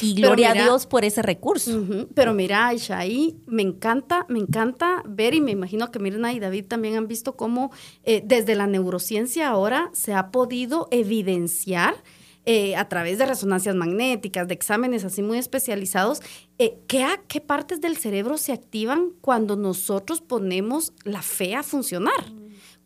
y 0.00 0.14
gloria 0.14 0.50
mira- 0.52 0.60
a 0.64 0.68
Dios 0.68 0.86
por 0.86 1.04
ese 1.04 1.22
recurso. 1.22 1.84
Pero 2.14 2.34
mira, 2.34 2.66
Aisha, 2.68 2.98
ahí 2.98 3.36
me 3.46 3.62
encanta, 3.62 4.26
me 4.28 4.38
encanta 4.38 5.02
ver 5.06 5.34
y 5.34 5.40
me 5.40 5.50
imagino 5.52 5.90
que 5.90 5.98
Mirna 5.98 6.32
y 6.32 6.40
David 6.40 6.66
también 6.66 6.96
han 6.96 7.08
visto 7.08 7.36
cómo 7.36 7.70
eh, 8.04 8.22
desde 8.24 8.54
la 8.54 8.66
neurociencia 8.66 9.48
ahora 9.48 9.90
se 9.92 10.14
ha 10.14 10.30
podido 10.30 10.88
evidenciar 10.90 11.94
eh, 12.46 12.76
a 12.76 12.88
través 12.88 13.18
de 13.18 13.26
resonancias 13.26 13.74
magnéticas, 13.74 14.48
de 14.48 14.54
exámenes 14.54 15.04
así 15.04 15.20
muy 15.22 15.36
especializados, 15.36 16.22
eh, 16.58 16.78
¿qué, 16.86 17.04
a- 17.04 17.20
qué 17.28 17.42
partes 17.42 17.82
del 17.82 17.98
cerebro 17.98 18.38
se 18.38 18.52
activan 18.52 19.10
cuando 19.20 19.54
nosotros 19.56 20.22
ponemos 20.22 20.92
la 21.04 21.20
fe 21.20 21.54
a 21.54 21.62
funcionar. 21.62 22.24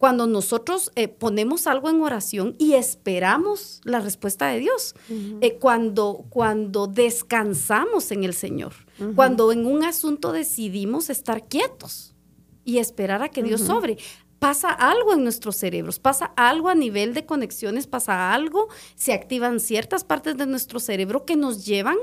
Cuando 0.02 0.26
nosotros 0.26 0.90
eh, 0.96 1.06
ponemos 1.06 1.68
algo 1.68 1.88
en 1.88 2.02
oración 2.02 2.56
y 2.58 2.72
esperamos 2.72 3.80
la 3.84 4.00
respuesta 4.00 4.48
de 4.48 4.58
Dios. 4.58 4.96
Eh, 5.08 5.58
cuando, 5.60 6.24
cuando 6.28 6.88
descansamos 6.88 8.10
en 8.10 8.24
el 8.24 8.34
Señor. 8.34 8.72
Cuando 9.14 9.52
en 9.52 9.64
un 9.64 9.84
asunto 9.84 10.32
decidimos 10.32 11.08
estar 11.08 11.46
quietos 11.46 12.16
y 12.64 12.78
esperar 12.78 13.22
a 13.22 13.28
que 13.28 13.44
Dios 13.44 13.60
sobre. 13.60 13.96
pasa 14.40 14.70
algo 14.72 15.12
en 15.12 15.22
nuestros 15.22 15.54
cerebros, 15.54 16.00
pasa 16.00 16.32
algo 16.34 16.68
a 16.68 16.74
nivel 16.74 17.14
de 17.14 17.24
conexiones, 17.24 17.86
pasa 17.86 18.34
algo, 18.34 18.66
se 18.96 19.12
activan 19.12 19.60
ciertas 19.60 20.02
partes 20.02 20.36
de 20.36 20.46
nuestro 20.46 20.80
cerebro 20.80 21.24
que 21.24 21.36
nos 21.36 21.64
llevan 21.64 21.96
a 21.96 22.02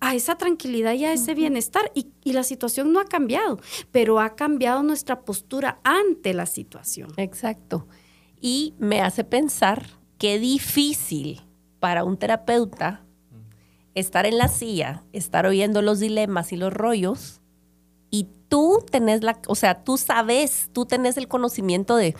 esa 0.00 0.36
tranquilidad 0.36 0.94
y 0.94 1.04
a 1.04 1.12
ese 1.12 1.34
bienestar. 1.34 1.90
Y, 1.94 2.08
y, 2.24 2.32
la 2.32 2.42
situación 2.42 2.92
no 2.92 3.00
ha 3.00 3.04
cambiado, 3.04 3.58
pero 3.90 4.20
ha 4.20 4.36
cambiado 4.36 4.82
nuestra 4.82 5.20
postura 5.20 5.80
ante 5.84 6.34
la 6.34 6.46
situación. 6.46 7.12
Exacto. 7.16 7.86
Y 8.40 8.74
me 8.78 9.00
hace 9.00 9.24
pensar 9.24 9.86
qué 10.18 10.38
difícil 10.38 11.42
para 11.80 12.04
un 12.04 12.16
terapeuta 12.16 13.04
estar 13.94 14.26
en 14.26 14.36
la 14.36 14.48
silla, 14.48 15.04
estar 15.12 15.46
oyendo 15.46 15.80
los 15.80 16.00
dilemas 16.00 16.52
y 16.52 16.56
los 16.56 16.72
rollos, 16.72 17.40
y 18.10 18.28
tú 18.48 18.84
tenés 18.90 19.22
la, 19.22 19.40
o 19.48 19.54
sea, 19.54 19.82
tú 19.84 19.96
sabes, 19.96 20.68
tú 20.72 20.84
tenés 20.84 21.16
el 21.16 21.28
conocimiento 21.28 21.96
de 21.96 22.14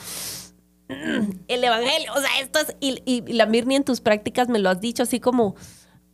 mm, 0.88 1.30
el 1.48 1.64
evangelio, 1.64 2.12
o 2.14 2.20
sea, 2.20 2.40
esto 2.40 2.58
es, 2.60 2.76
y, 2.80 3.02
y, 3.04 3.32
la 3.32 3.46
Mirni 3.46 3.76
en 3.76 3.84
tus 3.84 4.00
prácticas 4.00 4.48
me 4.48 4.58
lo 4.58 4.70
has 4.70 4.80
dicho 4.80 5.02
así 5.02 5.20
como, 5.20 5.54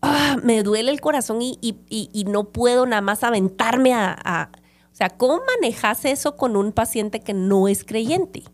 ah, 0.03 0.37
me 0.43 0.63
duele 0.63 0.91
el 0.91 1.01
corazón 1.01 1.41
y, 1.41 1.59
y, 1.61 2.25
no 2.25 2.45
puedo 2.45 2.87
nada 2.87 3.03
más 3.03 3.25
aventarme 3.25 3.95
a, 3.95 4.17
a, 4.25 4.51
o 4.93 4.95
sea, 4.95 5.11
¿cómo 5.11 5.41
manejas 5.57 6.05
eso 6.05 6.37
con 6.37 6.57
un 6.57 6.73
paciente 6.73 7.21
que 7.21 7.35
no 7.35 7.69
es 7.69 7.85
creyente? 7.85 8.45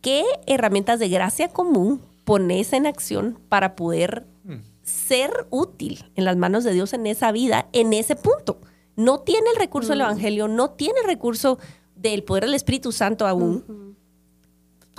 ¿Qué 0.00 0.24
herramientas 0.46 0.98
de 1.00 1.08
gracia 1.08 1.48
común 1.48 2.00
pones 2.24 2.72
en 2.72 2.86
acción 2.86 3.38
para 3.48 3.74
poder 3.74 4.26
ser 4.90 5.30
útil 5.50 6.10
en 6.16 6.24
las 6.24 6.36
manos 6.36 6.64
de 6.64 6.72
Dios 6.72 6.92
en 6.92 7.06
esa 7.06 7.32
vida, 7.32 7.68
en 7.72 7.92
ese 7.92 8.16
punto. 8.16 8.60
No 8.96 9.20
tiene 9.20 9.48
el 9.50 9.56
recurso 9.56 9.90
del 9.90 10.02
Evangelio, 10.02 10.48
no 10.48 10.70
tiene 10.70 11.00
el 11.00 11.06
recurso 11.06 11.58
del 11.96 12.22
poder 12.24 12.44
del 12.44 12.54
Espíritu 12.54 12.92
Santo 12.92 13.26
aún. 13.26 13.96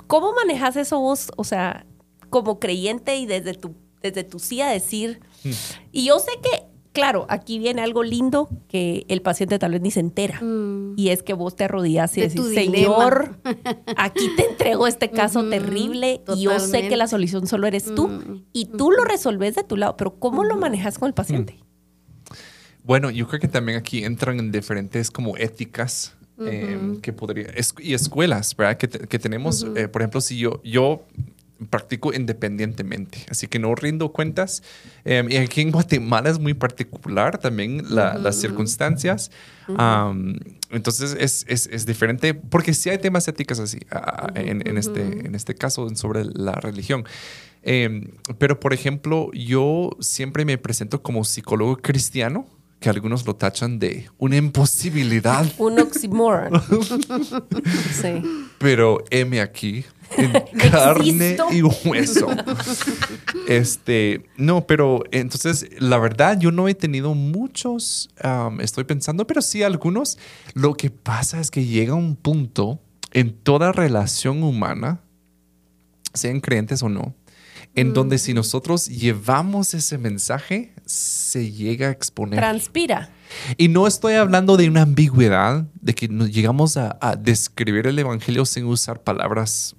¿Cómo 0.06 0.32
manejas 0.32 0.76
eso 0.76 0.98
vos, 1.00 1.30
o 1.36 1.44
sea, 1.44 1.86
como 2.30 2.58
creyente 2.58 3.16
y 3.16 3.26
desde 3.26 3.54
tu, 3.54 3.74
desde 4.02 4.24
tu 4.24 4.38
sí 4.38 4.60
a 4.60 4.68
decir? 4.68 5.20
Mm. 5.44 5.50
Y 5.92 6.04
yo 6.06 6.18
sé 6.18 6.32
que 6.42 6.72
claro, 6.92 7.26
aquí 7.28 7.58
viene 7.58 7.82
algo 7.82 8.02
lindo 8.02 8.48
que 8.68 9.04
el 9.08 9.22
paciente 9.22 9.58
tal 9.58 9.72
vez 9.72 9.82
ni 9.82 9.90
se 9.90 10.00
entera. 10.00 10.40
Mm. 10.40 10.94
Y 10.96 11.08
es 11.08 11.22
que 11.22 11.32
vos 11.34 11.56
te 11.56 11.64
arrodillas 11.64 12.16
y 12.16 12.22
decís, 12.22 12.42
Señor, 12.54 13.38
aquí 13.96 14.30
te 14.36 14.46
entrego 14.50 14.86
este 14.86 15.10
caso 15.10 15.48
terrible 15.48 16.22
y 16.34 16.42
yo 16.42 16.58
sé 16.58 16.88
que 16.88 16.96
la 16.96 17.08
solución 17.08 17.46
solo 17.46 17.66
eres 17.66 17.94
tú. 17.94 18.08
Mm. 18.08 18.44
Y 18.52 18.66
tú 18.66 18.90
lo 18.90 19.04
resolves 19.04 19.54
de 19.54 19.64
tu 19.64 19.76
lado, 19.76 19.96
pero 19.96 20.18
¿cómo 20.18 20.44
lo 20.44 20.56
manejas 20.56 20.98
con 20.98 21.08
el 21.08 21.14
paciente? 21.14 21.54
Mm. 21.54 21.62
Bueno, 22.84 23.10
yo 23.10 23.28
creo 23.28 23.40
que 23.40 23.48
también 23.48 23.78
aquí 23.78 24.04
entran 24.04 24.38
en 24.40 24.50
diferentes 24.50 25.10
como 25.10 25.36
éticas 25.36 26.16
em, 26.38 27.00
que 27.00 27.12
podría, 27.12 27.46
y 27.78 27.94
escuelas, 27.94 28.56
¿verdad? 28.56 28.76
Que, 28.76 29.18
tenemos, 29.20 29.64
eh, 29.76 29.86
por 29.86 30.02
ejemplo, 30.02 30.20
si 30.20 30.36
yo, 30.38 30.60
yo 30.64 31.04
practico 31.66 32.12
independientemente, 32.12 33.26
así 33.30 33.46
que 33.46 33.58
no 33.58 33.74
rindo 33.74 34.12
cuentas. 34.12 34.62
Em, 35.04 35.30
y 35.30 35.36
aquí 35.36 35.60
en 35.60 35.70
Guatemala 35.70 36.30
es 36.30 36.38
muy 36.38 36.54
particular 36.54 37.38
también 37.38 37.82
las 37.88 38.36
circunstancias. 38.36 39.30
entonces 40.70 41.16
es, 41.18 41.44
es, 41.48 41.66
es, 41.66 41.86
diferente, 41.86 42.34
porque 42.34 42.74
sí 42.74 42.90
hay 42.90 42.98
temas 42.98 43.28
éticos 43.28 43.58
así, 43.60 43.78
en, 44.34 44.66
en, 44.66 44.78
este, 44.78 45.02
en 45.26 45.34
este 45.34 45.54
caso 45.54 45.88
sobre 45.94 46.24
la 46.24 46.52
religión. 46.52 47.04
Em, 47.62 48.08
pero, 48.38 48.58
por 48.58 48.72
ejemplo, 48.72 49.30
yo 49.32 49.90
siempre 50.00 50.44
me 50.44 50.58
presento 50.58 51.02
como 51.02 51.24
psicólogo 51.24 51.76
cristiano 51.76 52.46
que 52.82 52.90
algunos 52.90 53.24
lo 53.24 53.34
tachan 53.34 53.78
de 53.78 54.10
una 54.18 54.36
imposibilidad. 54.36 55.46
Un 55.58 55.80
oxímoron. 55.80 56.60
sí. 58.02 58.22
Pero 58.58 59.02
M 59.08 59.40
aquí, 59.40 59.86
en 60.18 60.32
carne 60.70 61.38
y 61.50 61.62
hueso. 61.62 62.28
Este, 63.48 64.24
no, 64.36 64.66
pero 64.66 65.02
entonces, 65.10 65.66
la 65.78 65.98
verdad, 65.98 66.38
yo 66.38 66.52
no 66.52 66.68
he 66.68 66.74
tenido 66.74 67.14
muchos, 67.14 68.10
estoy 68.60 68.84
pensando, 68.84 69.26
pero 69.26 69.40
sí 69.40 69.62
algunos. 69.62 70.18
Lo 70.52 70.74
que 70.74 70.90
pasa 70.90 71.40
es 71.40 71.50
que 71.50 71.64
llega 71.64 71.94
un 71.94 72.16
punto 72.16 72.80
en 73.12 73.32
toda 73.32 73.72
relación 73.72 74.42
humana, 74.42 75.00
sean 76.12 76.40
creyentes 76.40 76.82
o 76.82 76.88
no, 76.88 77.14
en 77.74 77.94
donde 77.94 78.18
si 78.18 78.34
nosotros 78.34 78.86
llevamos 78.86 79.74
ese 79.74 79.98
mensaje, 79.98 80.74
se 80.84 81.50
llega 81.50 81.88
a 81.88 81.90
exponer. 81.90 82.38
Transpira. 82.38 83.10
Y 83.56 83.68
no 83.68 83.86
estoy 83.86 84.14
hablando 84.14 84.56
de 84.56 84.68
una 84.68 84.82
ambigüedad, 84.82 85.66
de 85.80 85.94
que 85.94 86.08
nos 86.08 86.30
llegamos 86.30 86.76
a, 86.76 86.98
a, 87.00 87.16
describir 87.16 87.86
el 87.86 87.98
Evangelio 87.98 88.44
sin 88.44 88.66
usar 88.66 89.02
palabras. 89.02 89.74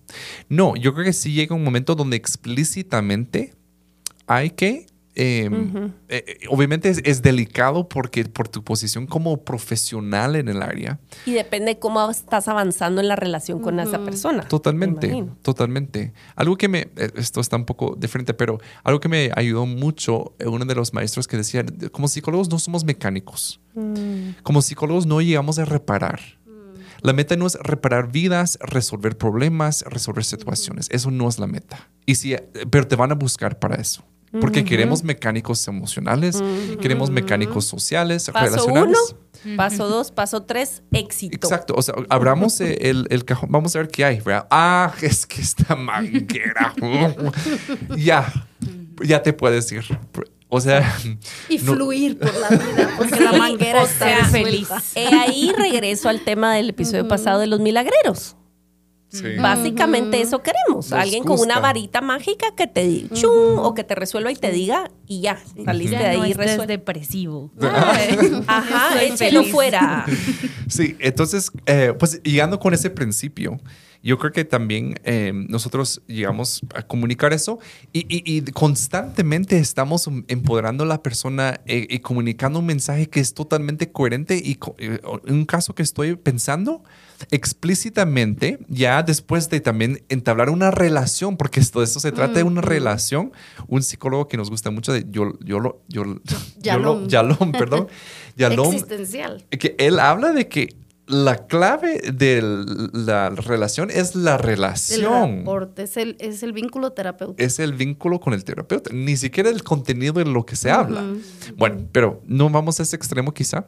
No, 0.49 0.75
yo 0.75 0.93
creo 0.93 1.05
que 1.05 1.13
sí 1.13 1.33
llega 1.33 1.55
un 1.55 1.63
momento 1.63 1.93
donde 1.93 2.17
explícitamente 2.17 3.53
hay 4.25 4.49
que 4.49 4.87
Em, 5.15 5.91
eh, 6.09 6.25
eh, 6.27 6.47
obviamente 6.49 6.89
es, 6.89 7.21
delicado 7.21 7.87
porque 7.87 8.25
por 8.25 8.47
tu 8.47 8.63
posición 8.63 9.05
como 9.05 9.43
profesional 9.43 10.35
en 10.35 10.47
el 10.47 10.63
área. 10.63 10.99
Y 11.25 11.33
depende 11.33 11.77
cómo 11.77 12.09
estás 12.09 12.47
avanzando 12.47 12.99
en 12.99 13.07
la 13.07 13.15
relación 13.15 13.59
con 13.59 13.79
esa 13.79 14.03
persona. 14.03 14.47
Totalmente, 14.47 15.25
totalmente. 15.43 16.13
Algo 16.35 16.57
que 16.57 16.67
me, 16.67 16.79
eh, 16.95 17.11
esto 17.15 17.41
está 17.41 17.57
un 17.57 17.65
poco 17.65 17.95
diferente, 17.95 18.33
pero 18.33 18.59
algo 18.83 18.99
que 18.99 19.07
me 19.07 19.29
ayudó 19.35 19.67
mucho, 19.67 20.33
uno 20.43 20.65
de 20.65 20.75
los 20.75 20.93
maestros 20.93 21.27
que 21.27 21.37
decía, 21.37 21.63
como 21.91 22.07
psicólogos 22.07 22.49
no 22.49 22.57
somos 22.57 22.83
mecánicos. 22.83 23.61
Mm. 23.75 24.41
Como 24.41 24.63
psicólogos 24.63 25.05
no 25.05 25.21
llegamos 25.21 25.59
a 25.59 25.65
reparar. 25.65 26.21
Mm. 26.47 27.05
La 27.05 27.13
meta 27.13 27.35
no 27.35 27.45
es 27.45 27.55
reparar 27.61 28.11
vidas, 28.11 28.57
resolver 28.61 29.15
problemas, 29.15 29.83
resolver 29.83 30.23
situaciones. 30.23 30.87
Eso 30.89 31.11
no 31.11 31.29
es 31.29 31.37
la 31.37 31.45
meta. 31.45 31.87
Y 32.07 32.15
sí, 32.15 32.35
pero 32.71 32.87
te 32.87 32.95
van 32.95 33.11
a 33.11 33.15
buscar 33.15 33.59
para 33.59 33.75
eso. 33.75 34.03
Porque 34.39 34.65
queremos 34.65 35.03
mecánicos 35.03 35.67
emocionales, 35.67 36.41
queremos 36.81 37.09
mecánicos 37.09 37.65
sociales, 37.65 38.29
paso 38.31 38.45
relacionales. 38.45 39.15
Uno, 39.43 39.57
paso 39.57 39.87
dos, 39.87 40.11
paso 40.11 40.43
tres, 40.43 40.81
éxito. 40.91 41.35
Exacto. 41.35 41.75
O 41.77 41.81
sea, 41.81 41.95
abramos 42.09 42.59
el, 42.61 43.05
el, 43.09 43.25
cajón. 43.25 43.49
Vamos 43.51 43.75
a 43.75 43.79
ver 43.79 43.89
qué 43.89 44.05
hay. 44.05 44.21
Ah, 44.49 44.93
es 45.01 45.25
que 45.25 45.41
esta 45.41 45.75
manguera. 45.75 46.73
ya, 47.97 48.31
ya 49.03 49.21
te 49.21 49.33
puedes 49.33 49.71
ir. 49.71 49.83
O 50.49 50.61
sea. 50.61 50.97
Y 51.49 51.57
fluir 51.57 52.17
por 52.17 52.33
la 52.35 52.49
vida, 52.49 52.93
porque 52.97 53.19
la 53.19 53.33
manguera 53.33 53.83
está 53.83 54.25
feliz. 54.25 54.69
ahí 54.95 55.51
regreso 55.57 56.09
al 56.09 56.21
tema 56.21 56.55
del 56.55 56.69
episodio 56.69 57.07
pasado 57.07 57.39
de 57.39 57.47
los 57.47 57.59
milagreros. 57.59 58.35
Básicamente 59.39 60.21
eso 60.21 60.41
queremos. 60.41 60.91
Alguien 60.91 61.23
con 61.23 61.39
una 61.39 61.59
varita 61.59 62.01
mágica 62.01 62.47
que 62.55 62.67
te 62.67 63.07
chum, 63.13 63.59
o 63.59 63.73
que 63.73 63.83
te 63.83 63.95
resuelva 63.95 64.31
y 64.31 64.35
te 64.35 64.51
diga 64.51 64.89
y 65.07 65.21
ya, 65.21 65.39
saliste 65.65 65.97
de 65.97 66.05
ahí. 66.05 66.33
No 66.33 66.65
depresivo. 66.65 67.51
Ajá, 68.47 69.03
échelo 69.03 69.43
fuera. 69.43 70.05
Sí, 70.67 70.95
entonces, 70.99 71.51
eh, 71.65 71.93
pues 71.97 72.21
llegando 72.23 72.59
con 72.59 72.73
ese 72.73 72.89
principio, 72.89 73.59
yo 74.03 74.17
creo 74.17 74.31
que 74.33 74.43
también 74.43 74.99
eh, 75.05 75.31
nosotros 75.33 76.01
llegamos 76.07 76.61
a 76.75 76.83
comunicar 76.83 77.31
eso 77.33 77.59
y, 77.93 78.41
constantemente 78.51 79.57
estamos 79.57 80.09
empoderando 80.27 80.83
a 80.83 80.87
la 80.87 81.01
persona 81.01 81.61
eh, 81.65 81.87
y 81.89 81.99
comunicando 81.99 82.59
un 82.59 82.65
mensaje 82.65 83.09
que 83.09 83.21
es 83.21 83.33
totalmente 83.33 83.91
coherente 83.91 84.35
y 84.35 84.59
en 84.77 85.33
un 85.33 85.45
caso 85.45 85.73
que 85.73 85.83
estoy 85.83 86.15
pensando 86.15 86.83
explícitamente, 87.31 88.59
ya 88.67 89.03
después 89.03 89.49
de 89.49 89.59
también 89.61 90.03
entablar 90.09 90.49
una 90.49 90.71
relación, 90.71 91.37
porque 91.37 91.59
esto, 91.59 91.81
esto 91.83 91.99
se 91.99 92.11
trata 92.11 92.33
de 92.33 92.43
una 92.43 92.61
relación, 92.61 93.31
un 93.67 93.83
psicólogo 93.83 94.27
que 94.27 94.37
nos 94.37 94.49
gusta 94.49 94.71
mucho 94.71 94.91
de 94.91 95.05
yo, 95.09 95.33
yo 95.39 95.59
lo, 95.59 95.81
yo, 95.87 96.03
Yalom. 96.59 97.07
Yalom, 97.07 97.51
perdón, 97.57 97.87
Yalom, 98.35 98.73
existencial. 98.73 99.45
Que 99.49 99.75
él 99.77 99.99
habla 99.99 100.33
de 100.33 100.47
que 100.47 100.75
la 101.05 101.47
clave 101.47 101.99
de 102.13 102.41
la 102.93 103.29
relación 103.29 103.89
es 103.91 104.15
la 104.15 104.37
relación. 104.37 105.43
El 105.45 105.69
es 105.77 105.97
el, 105.97 106.15
es 106.19 106.43
el 106.43 106.53
vínculo 106.53 106.93
terapéutico. 106.93 107.43
Es 107.43 107.59
el 107.59 107.73
vínculo 107.73 108.19
con 108.19 108.33
el 108.33 108.43
terapeuta, 108.43 108.91
ni 108.93 109.17
siquiera 109.17 109.49
el 109.49 109.63
contenido 109.63 110.13
de 110.13 110.25
lo 110.25 110.45
que 110.45 110.55
se 110.55 110.71
habla. 110.71 111.03
Bueno, 111.57 111.87
pero 111.91 112.21
no 112.25 112.49
vamos 112.49 112.79
a 112.79 112.83
ese 112.83 112.95
extremo 112.95 113.33
quizá. 113.33 113.67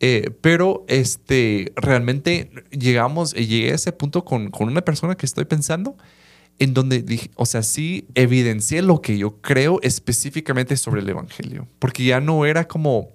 Eh, 0.00 0.30
pero 0.40 0.84
este, 0.88 1.72
realmente 1.76 2.50
llegamos, 2.70 3.34
eh, 3.34 3.46
llegué 3.46 3.70
a 3.70 3.76
ese 3.76 3.92
punto 3.92 4.24
con, 4.24 4.50
con, 4.50 4.66
una 4.66 4.80
persona 4.80 5.14
que 5.14 5.26
estoy 5.26 5.44
pensando, 5.44 5.96
en 6.58 6.74
donde 6.74 7.02
dije, 7.02 7.30
o 7.36 7.46
sea, 7.46 7.62
sí 7.62 8.08
evidencié 8.16 8.82
lo 8.82 9.00
que 9.00 9.16
yo 9.16 9.40
creo 9.40 9.78
específicamente 9.82 10.76
sobre 10.76 11.02
el 11.02 11.08
Evangelio, 11.08 11.68
porque 11.78 12.04
ya 12.04 12.20
no 12.20 12.46
era 12.46 12.66
como, 12.66 13.10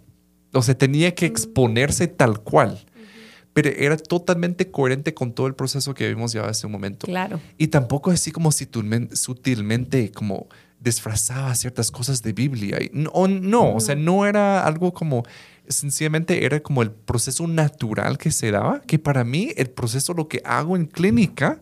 o 0.54 0.62
sea, 0.62 0.78
tenía 0.78 1.14
que 1.14 1.26
exponerse 1.26 2.08
tal 2.08 2.40
cual, 2.40 2.87
pero 3.58 3.72
era 3.76 3.98
totalmente 3.98 4.70
coherente 4.70 5.16
con 5.16 5.34
todo 5.34 5.48
el 5.48 5.56
proceso 5.56 5.96
que 5.96 6.08
vimos 6.08 6.32
ya 6.32 6.46
hace 6.46 6.68
un 6.68 6.72
momento. 6.72 7.08
Claro. 7.08 7.42
Y 7.58 7.70
tampoco 7.70 8.12
así 8.12 8.32
como 8.32 8.52
sutilmente 8.52 10.12
como 10.12 10.46
disfrazaba 10.80 11.56
ciertas 11.56 11.90
cosas 11.90 12.22
de 12.22 12.34
Biblia. 12.34 12.78
No, 12.94 13.28
no, 13.28 13.74
o 13.74 13.80
sea, 13.80 13.96
no 13.96 14.28
era 14.28 14.64
algo 14.64 14.94
como 14.94 15.24
sencillamente 15.68 16.46
era 16.46 16.60
como 16.60 16.84
el 16.84 16.92
proceso 16.92 17.48
natural 17.48 18.20
que 18.20 18.30
se 18.30 18.52
daba, 18.52 18.82
que 18.82 19.00
para 19.00 19.24
mí 19.24 19.52
el 19.58 19.72
proceso 19.72 20.14
lo 20.14 20.28
que 20.28 20.40
hago 20.46 20.76
en 20.76 20.86
clínica 20.86 21.60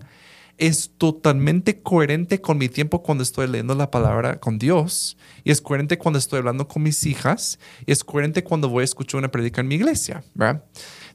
es 0.57 0.91
totalmente 0.97 1.81
coherente 1.81 2.41
con 2.41 2.57
mi 2.57 2.67
tiempo 2.67 3.03
cuando 3.03 3.23
estoy 3.23 3.47
leyendo 3.47 3.73
la 3.73 3.89
palabra 3.89 4.39
con 4.41 4.57
Dios 4.57 5.17
y 5.45 5.51
es 5.51 5.61
coherente 5.61 5.97
cuando 5.97 6.19
estoy 6.19 6.39
hablando 6.39 6.67
con 6.67 6.83
mis 6.83 7.05
hijas 7.05 7.57
y 7.85 7.93
es 7.93 8.03
coherente 8.03 8.43
cuando 8.43 8.67
voy 8.67 8.81
a 8.81 8.85
escuchar 8.85 9.19
una 9.19 9.31
predica 9.31 9.61
en 9.61 9.69
mi 9.69 9.75
iglesia, 9.75 10.23
¿verdad? 10.33 10.63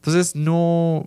Entonces, 0.00 0.34
no... 0.34 1.06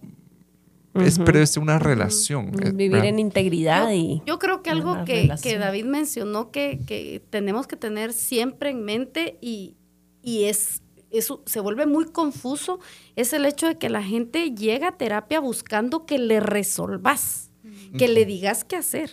Es, 0.94 1.18
pero 1.18 1.40
es 1.40 1.58
una 1.58 1.80
relación. 1.80 2.52
eh, 2.62 2.70
Vivir 2.70 2.92
¿verdad? 2.92 3.08
en 3.08 3.18
integridad 3.18 3.86
Yo, 3.90 3.96
y... 3.96 4.22
yo 4.28 4.38
creo 4.38 4.62
que 4.62 4.70
algo 4.70 5.04
que, 5.06 5.28
que 5.42 5.58
David 5.58 5.86
mencionó 5.86 6.52
que, 6.52 6.82
que 6.86 7.20
tenemos 7.32 7.66
que 7.66 7.76
tener 7.76 8.14
siempre 8.14 8.70
en 8.70 8.86
mente 8.86 9.40
y, 9.42 9.74
y 10.22 10.44
es, 10.44 10.84
eso 11.10 11.42
se 11.48 11.60
vuelve 11.62 11.88
muy 11.88 12.06
confuso 12.06 12.80
es 13.16 13.34
el 13.34 13.46
hecho 13.48 13.66
de 13.68 13.80
que 13.80 13.90
la 13.90 14.04
gente 14.04 14.52
llega 14.52 14.90
a 14.90 14.98
terapia 14.98 15.40
buscando 15.40 16.06
que 16.06 16.20
le 16.20 16.40
resolvas, 16.40 17.50
que 17.98 18.08
le 18.08 18.26
digas 18.26 18.64
qué 18.64 18.76
hacer, 18.76 19.10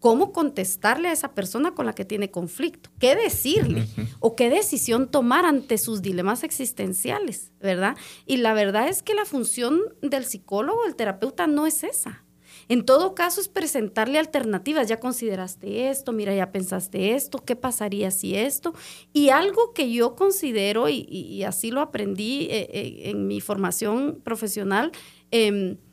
cómo 0.00 0.32
contestarle 0.32 1.08
a 1.08 1.12
esa 1.12 1.34
persona 1.34 1.74
con 1.74 1.86
la 1.86 1.94
que 1.94 2.04
tiene 2.04 2.30
conflicto, 2.30 2.90
qué 2.98 3.16
decirle 3.16 3.86
o 4.20 4.36
qué 4.36 4.50
decisión 4.50 5.10
tomar 5.10 5.44
ante 5.44 5.78
sus 5.78 6.02
dilemas 6.02 6.44
existenciales, 6.44 7.52
¿verdad? 7.60 7.96
Y 8.26 8.38
la 8.38 8.54
verdad 8.54 8.88
es 8.88 9.02
que 9.02 9.14
la 9.14 9.24
función 9.24 9.80
del 10.02 10.24
psicólogo, 10.24 10.84
el 10.84 10.96
terapeuta, 10.96 11.46
no 11.46 11.66
es 11.66 11.82
esa. 11.82 12.24
En 12.68 12.84
todo 12.84 13.14
caso 13.14 13.40
es 13.40 13.48
presentarle 13.48 14.18
alternativas. 14.18 14.88
Ya 14.88 15.00
consideraste 15.00 15.88
esto, 15.88 16.12
mira, 16.12 16.34
ya 16.34 16.52
pensaste 16.52 17.14
esto, 17.14 17.38
¿qué 17.44 17.56
pasaría 17.56 18.10
si 18.10 18.36
esto? 18.36 18.74
Y 19.12 19.30
algo 19.30 19.72
que 19.72 19.90
yo 19.90 20.14
considero, 20.14 20.88
y, 20.88 21.42
así 21.44 21.70
lo 21.70 21.80
aprendí 21.80 22.48
eh, 22.50 22.68
eh, 22.72 23.10
en 23.10 23.26
mi 23.26 23.40
formación 23.40 24.20
profesional, 24.22 24.92
em, 25.30 25.72
eh, 25.72 25.87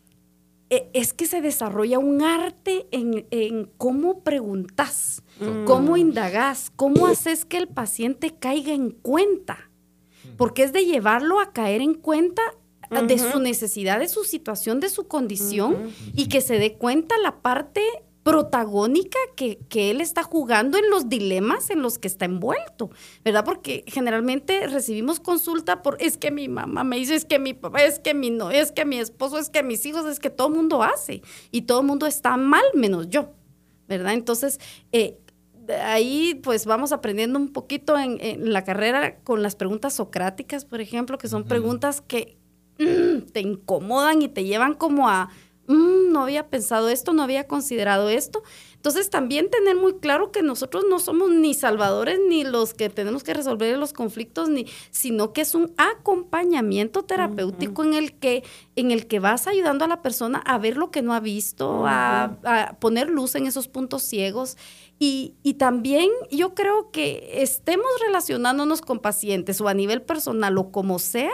es 0.70 1.14
que 1.14 1.28
se 1.28 1.42
desarrolla 1.42 2.00
un 2.00 2.22
arte 2.22 2.88
en, 2.92 3.28
en 3.32 3.70
cómo 3.78 4.24
preguntas, 4.24 5.22
cómo 5.66 5.98
indagas, 5.98 6.72
cómo 6.76 7.08
haces 7.08 7.46
que 7.46 7.58
el 7.58 7.68
paciente 7.68 8.34
caiga 8.38 8.74
en 8.74 8.92
cuenta. 8.92 9.70
Porque 10.38 10.64
es 10.64 10.74
de 10.74 10.86
llevarlo 10.86 11.40
a 11.40 11.54
caer 11.54 11.82
en 11.82 11.94
cuenta 11.94 12.42
de 12.90 13.18
su 13.20 13.40
necesidad, 13.40 14.00
de 14.00 14.08
su 14.08 14.24
situación, 14.24 14.80
de 14.80 14.90
su 14.90 15.08
condición 15.08 15.92
y 16.14 16.28
que 16.28 16.42
se 16.42 16.60
dé 16.60 16.74
cuenta 16.74 17.16
la 17.18 17.42
parte 17.42 17.82
protagónica 18.26 19.20
que, 19.36 19.60
que 19.70 19.92
él 19.92 20.02
está 20.02 20.24
jugando 20.24 20.80
en 20.80 20.90
los 20.90 21.10
dilemas 21.10 21.70
en 21.70 21.84
los 21.84 22.00
que 22.00 22.08
está 22.08 22.26
envuelto, 22.26 22.90
¿verdad? 23.24 23.46
Porque 23.46 23.84
generalmente 23.86 24.66
recibimos 24.66 25.20
consulta 25.20 25.84
por, 25.84 26.02
es 26.02 26.18
que 26.18 26.32
mi 26.32 26.50
mamá 26.50 26.84
me 26.84 26.96
dice, 26.96 27.14
es 27.14 27.24
que 27.24 27.38
mi 27.38 27.54
papá, 27.54 27.84
es 27.84 28.00
que 28.00 28.16
mi 28.16 28.32
no, 28.32 28.50
es 28.50 28.72
que 28.72 28.84
mi 28.84 28.98
esposo, 28.98 29.38
es 29.38 29.52
que 29.52 29.62
mis 29.62 29.86
hijos, 29.86 30.08
es 30.08 30.20
que 30.20 30.32
todo 30.32 30.48
el 30.48 30.56
mundo 30.56 30.82
hace 30.82 31.22
y 31.52 31.62
todo 31.62 31.82
el 31.82 31.86
mundo 31.86 32.08
está 32.08 32.36
mal 32.36 32.64
menos 32.74 33.12
yo, 33.12 33.30
¿verdad? 33.88 34.14
Entonces, 34.14 34.60
eh, 34.92 35.20
ahí 35.84 36.34
pues 36.44 36.66
vamos 36.66 36.94
aprendiendo 36.94 37.38
un 37.38 37.54
poquito 37.54 37.96
en, 37.96 38.18
en 38.22 38.52
la 38.54 38.64
carrera 38.64 39.20
con 39.20 39.44
las 39.44 39.56
preguntas 39.56 39.94
socráticas, 39.94 40.66
por 40.66 40.82
ejemplo, 40.82 41.20
que 41.20 41.28
son 41.28 41.44
preguntas 41.44 42.02
que 42.02 42.40
mm, 42.80 43.28
te 43.32 43.42
incomodan 43.42 44.24
y 44.24 44.30
te 44.30 44.46
llevan 44.46 44.74
como 44.74 45.10
a, 45.10 45.30
"Mm, 45.68 46.12
no 46.12 46.24
había 46.24 46.48
pensado 46.48 46.90
esto, 46.90 47.14
no 47.14 47.24
había 47.24 47.48
considerado 47.48 48.10
esto. 48.10 48.44
Entonces 48.86 49.10
también 49.10 49.50
tener 49.50 49.76
muy 49.76 49.96
claro 49.96 50.32
que 50.32 50.44
nosotros 50.44 50.86
no 50.88 51.00
somos 51.00 51.32
ni 51.32 51.56
salvadores 51.56 52.20
ni 52.30 52.44
los 52.44 52.76
que 52.76 52.90
tenemos 52.90 53.24
que 53.24 53.34
resolver 53.34 53.76
los 53.80 53.94
conflictos, 53.94 54.48
ni, 54.48 54.68
sino 54.92 55.34
que 55.34 55.42
es 55.42 55.56
un 55.56 55.74
acompañamiento 55.78 57.04
terapéutico 57.04 57.84
en, 57.84 57.96
el 57.96 58.14
que, 58.14 58.44
en 58.76 58.92
el 58.92 59.08
que 59.08 59.20
vas 59.20 59.48
ayudando 59.48 59.86
a 59.86 59.88
la 59.88 60.04
persona 60.04 60.38
a 60.46 60.60
ver 60.60 60.78
lo 60.78 60.92
que 60.92 61.02
no 61.02 61.16
ha 61.16 61.20
visto, 61.20 61.88
a, 61.88 62.38
a 62.44 62.78
poner 62.80 63.10
luz 63.10 63.34
en 63.34 63.48
esos 63.48 63.68
puntos 63.68 64.04
ciegos. 64.04 64.56
Y, 65.00 65.34
y 65.42 65.56
también 65.56 66.12
yo 66.30 66.54
creo 66.54 66.92
que 66.92 67.42
estemos 67.42 67.90
relacionándonos 68.06 68.82
con 68.82 69.00
pacientes 69.00 69.60
o 69.62 69.68
a 69.68 69.74
nivel 69.74 70.04
personal 70.04 70.58
o 70.60 70.72
como 70.72 71.00
sea, 71.00 71.34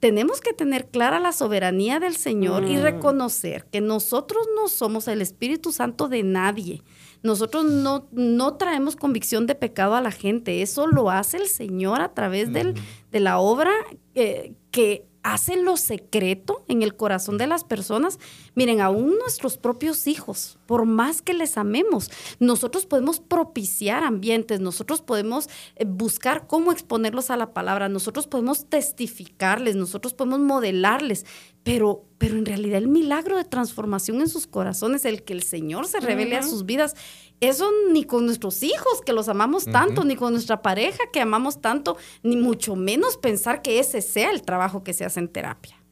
tenemos 0.00 0.40
que 0.40 0.52
tener 0.52 0.86
clara 0.88 1.18
la 1.18 1.32
soberanía 1.32 1.98
del 1.98 2.16
Señor 2.16 2.64
y 2.68 2.76
reconocer 2.78 3.64
que 3.66 3.80
nosotros 3.80 4.46
no 4.54 4.68
somos 4.68 5.08
el 5.08 5.20
Espíritu 5.22 5.72
Santo 5.72 6.08
de 6.08 6.22
nadie. 6.22 6.82
Nosotros 7.22 7.64
no, 7.64 8.06
no 8.12 8.54
traemos 8.54 8.94
convicción 8.94 9.46
de 9.46 9.56
pecado 9.56 9.96
a 9.96 10.00
la 10.00 10.12
gente. 10.12 10.62
Eso 10.62 10.86
lo 10.86 11.10
hace 11.10 11.38
el 11.38 11.48
Señor 11.48 12.00
a 12.00 12.14
través 12.14 12.52
del- 12.52 12.74
de 13.10 13.20
la 13.20 13.38
obra 13.40 13.72
eh, 14.14 14.52
que 14.70 15.04
hace 15.24 15.56
lo 15.56 15.76
secreto 15.76 16.64
en 16.68 16.82
el 16.82 16.94
corazón 16.94 17.36
de 17.36 17.48
las 17.48 17.64
personas. 17.64 18.18
Miren, 18.54 18.80
aún 18.80 19.18
nuestros 19.18 19.58
propios 19.58 20.06
hijos, 20.06 20.57
por 20.68 20.84
más 20.84 21.22
que 21.22 21.32
les 21.32 21.56
amemos, 21.56 22.10
nosotros 22.40 22.84
podemos 22.84 23.20
propiciar 23.20 24.04
ambientes, 24.04 24.60
nosotros 24.60 25.00
podemos 25.00 25.48
eh, 25.76 25.86
buscar 25.86 26.46
cómo 26.46 26.72
exponerlos 26.72 27.30
a 27.30 27.38
la 27.38 27.54
palabra, 27.54 27.88
nosotros 27.88 28.26
podemos 28.26 28.66
testificarles, 28.66 29.76
nosotros 29.76 30.12
podemos 30.12 30.40
modelarles, 30.40 31.24
pero, 31.62 32.04
pero 32.18 32.36
en 32.36 32.44
realidad 32.44 32.76
el 32.76 32.88
milagro 32.88 33.38
de 33.38 33.44
transformación 33.44 34.20
en 34.20 34.28
sus 34.28 34.46
corazones, 34.46 35.06
el 35.06 35.22
que 35.22 35.32
el 35.32 35.42
Señor 35.42 35.86
se 35.86 36.00
revele 36.00 36.36
a 36.36 36.42
sus 36.42 36.66
vidas, 36.66 36.96
eso 37.40 37.70
ni 37.90 38.04
con 38.04 38.26
nuestros 38.26 38.62
hijos 38.62 39.00
que 39.06 39.14
los 39.14 39.30
amamos 39.30 39.64
tanto, 39.64 40.04
ni 40.04 40.16
con 40.16 40.34
nuestra 40.34 40.60
pareja 40.60 41.02
que 41.10 41.22
amamos 41.22 41.62
tanto, 41.62 41.96
ni 42.22 42.36
mucho 42.36 42.76
menos 42.76 43.16
pensar 43.16 43.62
que 43.62 43.78
ese 43.78 44.02
sea 44.02 44.30
el 44.30 44.42
trabajo 44.42 44.84
que 44.84 44.92
se 44.92 45.06
hace 45.06 45.20
en 45.20 45.28
terapia. 45.28 45.82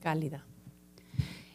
Cálida. 0.00 0.44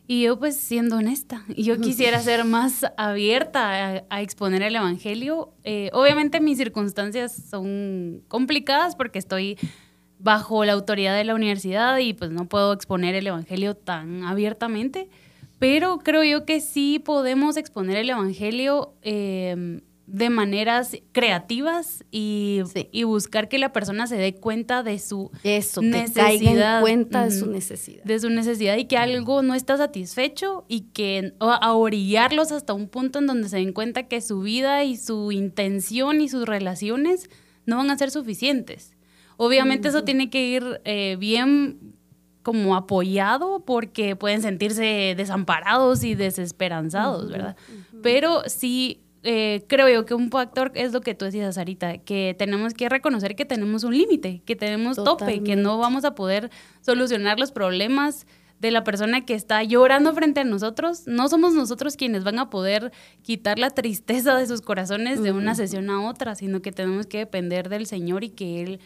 Y 0.08 0.24
yo 0.24 0.40
pues 0.40 0.56
siendo 0.58 0.98
honesta, 0.98 1.44
yo 1.56 1.78
quisiera 1.82 2.20
ser 2.22 2.46
más 2.46 2.86
abierta 2.96 3.98
a, 3.98 4.04
a 4.10 4.22
exponer 4.22 4.62
el 4.62 4.76
Evangelio. 4.76 5.54
Eh, 5.66 5.90
obviamente 5.94 6.40
mis 6.40 6.58
circunstancias 6.58 7.36
son 7.50 8.24
complicadas 8.30 8.96
porque 8.96 9.20
estoy 9.20 9.58
bajo 10.20 10.66
la 10.66 10.74
autoridad 10.74 11.16
de 11.16 11.26
la 11.26 11.36
universidad 11.36 11.98
y 11.98 12.14
pues 12.14 12.32
no 12.32 12.46
puedo 12.48 12.74
exponer 12.74 13.16
el 13.16 13.28
Evangelio 13.28 13.76
tan 13.76 14.24
abiertamente, 14.24 15.10
pero 15.60 16.00
creo 16.00 16.24
yo 16.24 16.46
que 16.46 16.62
sí 16.62 17.00
podemos 17.00 17.58
exponer 17.58 17.98
el 17.98 18.10
Evangelio 18.10 18.94
eh, 19.02 19.82
de 20.08 20.30
maneras 20.30 20.96
creativas 21.12 22.06
y, 22.12 22.62
Sí. 22.74 22.88
y 22.94 23.04
buscar 23.04 23.50
que 23.50 23.58
la 23.58 23.74
persona 23.74 24.08
se 24.08 24.16
dé 24.16 24.34
cuenta 24.36 24.82
de 24.82 25.00
su 25.00 25.30
Eso, 25.44 25.82
que 25.82 25.92
caiga 25.92 26.06
Necesidad. 26.06 26.76
en 26.78 26.82
cuenta 26.82 27.26
de 27.26 27.32
su 27.32 27.46
necesidad. 27.48 28.04
de 28.06 28.20
su 28.20 28.30
necesidad 28.30 28.78
y 28.78 28.86
que 28.86 28.98
algo 28.98 29.42
no 29.42 29.54
está 29.54 29.76
satisfecho 29.76 30.64
y 30.70 30.82
que 30.94 31.34
a 31.42 31.74
orillarlos 31.74 32.54
hasta 32.54 32.72
un 32.74 32.88
punto 32.88 33.20
en 33.20 33.28
donde 33.28 33.50
se 33.50 33.58
den 33.58 33.74
cuenta 33.74 34.04
que 34.08 34.22
su 34.22 34.40
vida 34.42 34.86
y 34.86 34.96
su 34.96 35.34
intención 35.34 36.22
y 36.22 36.30
sus 36.30 36.46
relaciones 36.48 37.30
no 37.66 37.76
van 37.78 37.92
a 37.92 37.98
ser 37.98 38.10
suficientes. 38.10 38.96
Obviamente 39.36 39.90
eso 39.90 40.06
tiene 40.06 40.30
que 40.30 40.48
ir 40.48 40.82
eh, 40.86 41.18
bien 41.20 41.94
como 42.44 42.78
apoyado 42.78 43.66
porque 43.66 44.16
pueden 44.16 44.42
sentirse 44.42 45.16
desamparados 45.18 46.06
y 46.06 46.16
desesperanzados, 46.16 47.30
¿verdad? 47.30 47.58
Pero 48.02 48.44
sí 48.48 49.02
eh, 49.24 49.64
creo 49.68 49.90
yo 49.90 50.06
que 50.06 50.14
un 50.14 50.30
factor 50.30 50.72
es 50.76 50.94
lo 50.94 51.02
que 51.02 51.16
tú 51.16 51.26
decías, 51.26 51.56
Sarita, 51.56 51.98
que 51.98 52.36
tenemos 52.38 52.74
que 52.74 52.88
reconocer 52.90 53.36
que 53.36 53.46
tenemos 53.46 53.84
un 53.84 53.98
límite, 53.98 54.42
que 54.46 54.56
tenemos 54.56 54.96
tope, 55.06 55.26
que 55.44 55.56
no 55.56 55.78
vamos 55.78 56.06
a 56.06 56.16
poder 56.16 56.50
solucionar 56.82 57.40
los 57.40 57.52
problemas 57.52 58.26
de 58.60 58.72
la 58.72 58.84
persona 58.84 59.24
que 59.26 59.36
está 59.36 59.62
llorando 59.64 60.14
frente 60.14 60.40
a 60.40 60.44
nosotros. 60.44 61.06
No 61.08 61.28
somos 61.30 61.54
nosotros 61.54 61.96
quienes 61.96 62.24
van 62.24 62.40
a 62.40 62.50
poder 62.50 62.92
quitar 63.22 63.60
la 63.60 63.70
tristeza 63.70 64.36
de 64.36 64.48
sus 64.48 64.62
corazones 64.62 65.22
de 65.22 65.32
una 65.32 65.54
sesión 65.56 65.90
a 65.92 66.08
otra, 66.08 66.34
sino 66.34 66.62
que 66.62 66.72
tenemos 66.72 67.06
que 67.06 67.20
depender 67.20 67.70
del 67.70 67.86
Señor 67.86 68.24
y 68.24 68.30
que 68.30 68.64
Él 68.64 68.80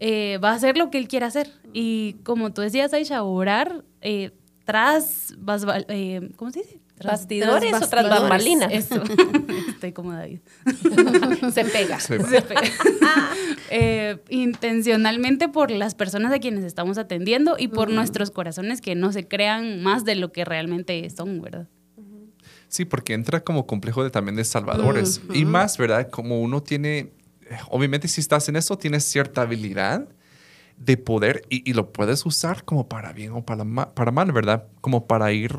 eh, 0.00 0.38
va 0.42 0.50
a 0.50 0.54
hacer 0.54 0.76
lo 0.76 0.90
que 0.90 0.98
Él 0.98 1.08
quiera 1.08 1.26
hacer. 1.26 1.50
Y 1.72 2.14
como 2.22 2.52
tú 2.52 2.60
decías, 2.62 2.92
Aisha, 2.94 3.24
orar 3.24 3.84
eh, 4.02 4.30
tras, 4.64 5.34
vas- 5.38 5.64
eh, 5.88 6.30
¿cómo 6.36 6.52
se 6.52 6.60
dice? 6.60 6.80
Tras- 6.98 7.12
Bastidores 7.20 7.74
o 7.74 7.86
tras 7.88 8.08
bambalinas. 8.08 8.72
Eso. 8.72 9.02
Estoy 9.68 9.92
como 9.92 10.12
David. 10.12 10.40
Se 11.52 11.64
pega. 11.64 11.98
Se 12.00 12.18
pega. 12.18 12.60
Eh, 13.70 14.16
intencionalmente 14.30 15.48
por 15.48 15.70
las 15.70 15.94
personas 15.94 16.32
a 16.32 16.38
quienes 16.38 16.64
estamos 16.64 16.96
atendiendo 16.96 17.56
y 17.58 17.68
por 17.68 17.90
nuestros 17.90 18.30
corazones 18.30 18.80
que 18.80 18.94
no 18.94 19.12
se 19.12 19.28
crean 19.28 19.82
más 19.82 20.06
de 20.06 20.14
lo 20.14 20.32
que 20.32 20.46
realmente 20.46 21.08
son, 21.10 21.42
¿verdad? 21.42 21.68
Sí, 22.68 22.86
porque 22.86 23.12
entra 23.12 23.44
como 23.44 23.66
complejo 23.66 24.02
de, 24.04 24.10
también 24.10 24.36
de 24.36 24.44
salvadores. 24.44 25.20
Y 25.34 25.44
más, 25.44 25.76
¿verdad? 25.76 26.08
Como 26.08 26.40
uno 26.40 26.62
tiene, 26.62 27.12
obviamente 27.68 28.08
si 28.08 28.20
estás 28.22 28.48
en 28.48 28.56
eso, 28.56 28.78
tienes 28.78 29.04
cierta 29.04 29.42
habilidad 29.42 30.08
de 30.78 30.96
poder 30.96 31.42
y, 31.50 31.68
y 31.68 31.74
lo 31.74 31.92
puedes 31.92 32.24
usar 32.24 32.64
como 32.64 32.88
para 32.88 33.12
bien 33.12 33.32
o 33.32 33.44
para, 33.44 33.64
ma- 33.64 33.94
para 33.94 34.12
mal, 34.12 34.32
¿verdad? 34.32 34.64
Como 34.80 35.06
para 35.06 35.30
ir 35.32 35.52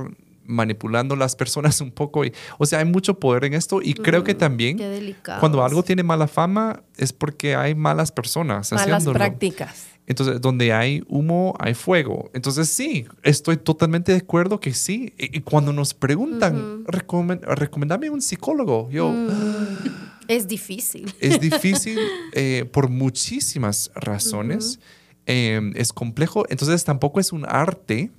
manipulando 0.50 1.16
las 1.16 1.36
personas 1.36 1.80
un 1.80 1.92
poco. 1.92 2.26
Y, 2.26 2.34
o 2.58 2.66
sea, 2.66 2.80
hay 2.80 2.86
mucho 2.86 3.20
poder 3.20 3.46
en 3.46 3.54
esto 3.54 3.82
y 3.82 3.94
creo 3.94 4.24
que 4.24 4.34
también 4.34 4.78
Qué 4.78 4.90
delicado. 4.90 5.40
cuando 5.40 5.64
algo 5.64 5.84
tiene 5.84 6.04
mala 6.04 6.28
fama 6.28 6.84
es 6.98 7.14
porque 7.14 7.56
hay 7.56 7.76
malas 7.76 8.12
personas 8.12 8.72
Malas 8.72 8.88
haciéndolo. 8.88 9.18
prácticas. 9.18 9.86
Entonces, 10.08 10.42
donde 10.42 10.74
hay 10.74 11.04
humo, 11.08 11.54
hay 11.60 11.76
fuego. 11.76 12.32
Entonces, 12.34 12.68
sí, 12.68 13.06
estoy 13.22 13.58
totalmente 13.58 14.12
de 14.12 14.18
acuerdo 14.18 14.60
que 14.60 14.74
sí. 14.74 15.14
Y, 15.20 15.42
cuando 15.42 15.72
nos 15.72 15.94
preguntan, 15.94 16.84
recomendame 16.88 18.10
un 18.10 18.22
psicólogo, 18.22 18.90
yo... 18.90 19.10
Mm. 19.10 19.30
Es 20.28 20.48
difícil. 20.48 21.12
Es 21.20 21.40
difícil 21.40 21.98
eh, 22.34 22.70
por 22.72 22.88
muchísimas 22.88 23.90
razones. 23.96 24.80
Em, 25.26 25.74
es 25.76 25.92
complejo. 25.92 26.46
Entonces, 26.50 26.84
tampoco 26.84 27.20
es 27.20 27.32
un 27.32 27.46
arte 27.48 28.12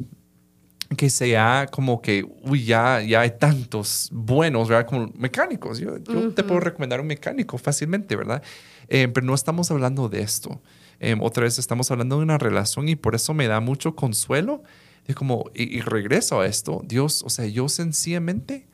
que 0.96 1.08
sea 1.08 1.68
como 1.70 2.02
que, 2.02 2.24
uy, 2.42 2.64
ya, 2.64 3.00
ya 3.00 3.20
hay 3.20 3.30
tantos 3.38 4.08
buenos, 4.12 4.68
¿verdad? 4.68 4.86
Como 4.86 5.12
mecánicos. 5.16 5.78
Yo, 5.78 5.98
yo 5.98 6.32
te 6.34 6.42
puedo 6.42 6.60
recomendar 6.60 7.00
un 7.00 7.06
mecánico 7.06 7.58
fácilmente, 7.58 8.16
¿verdad? 8.16 8.42
Eh, 8.88 9.08
pero 9.08 9.24
no 9.24 9.34
estamos 9.34 9.70
hablando 9.70 10.08
de 10.08 10.22
esto. 10.22 10.60
Em, 10.98 11.22
otra 11.22 11.44
vez 11.44 11.58
estamos 11.58 11.90
hablando 11.90 12.16
de 12.16 12.22
una 12.22 12.38
relación 12.38 12.88
y 12.88 12.96
por 12.96 13.14
eso 13.14 13.34
me 13.34 13.46
da 13.46 13.60
mucho 13.60 13.94
consuelo. 13.94 14.62
De 15.06 15.14
como, 15.14 15.50
y, 15.54 15.80
regreso 15.80 16.40
a 16.40 16.46
esto, 16.46 16.82
Dios, 16.84 17.22
o 17.24 17.30
sea, 17.30 17.46
yo 17.46 17.68
sencillamente 17.68 18.66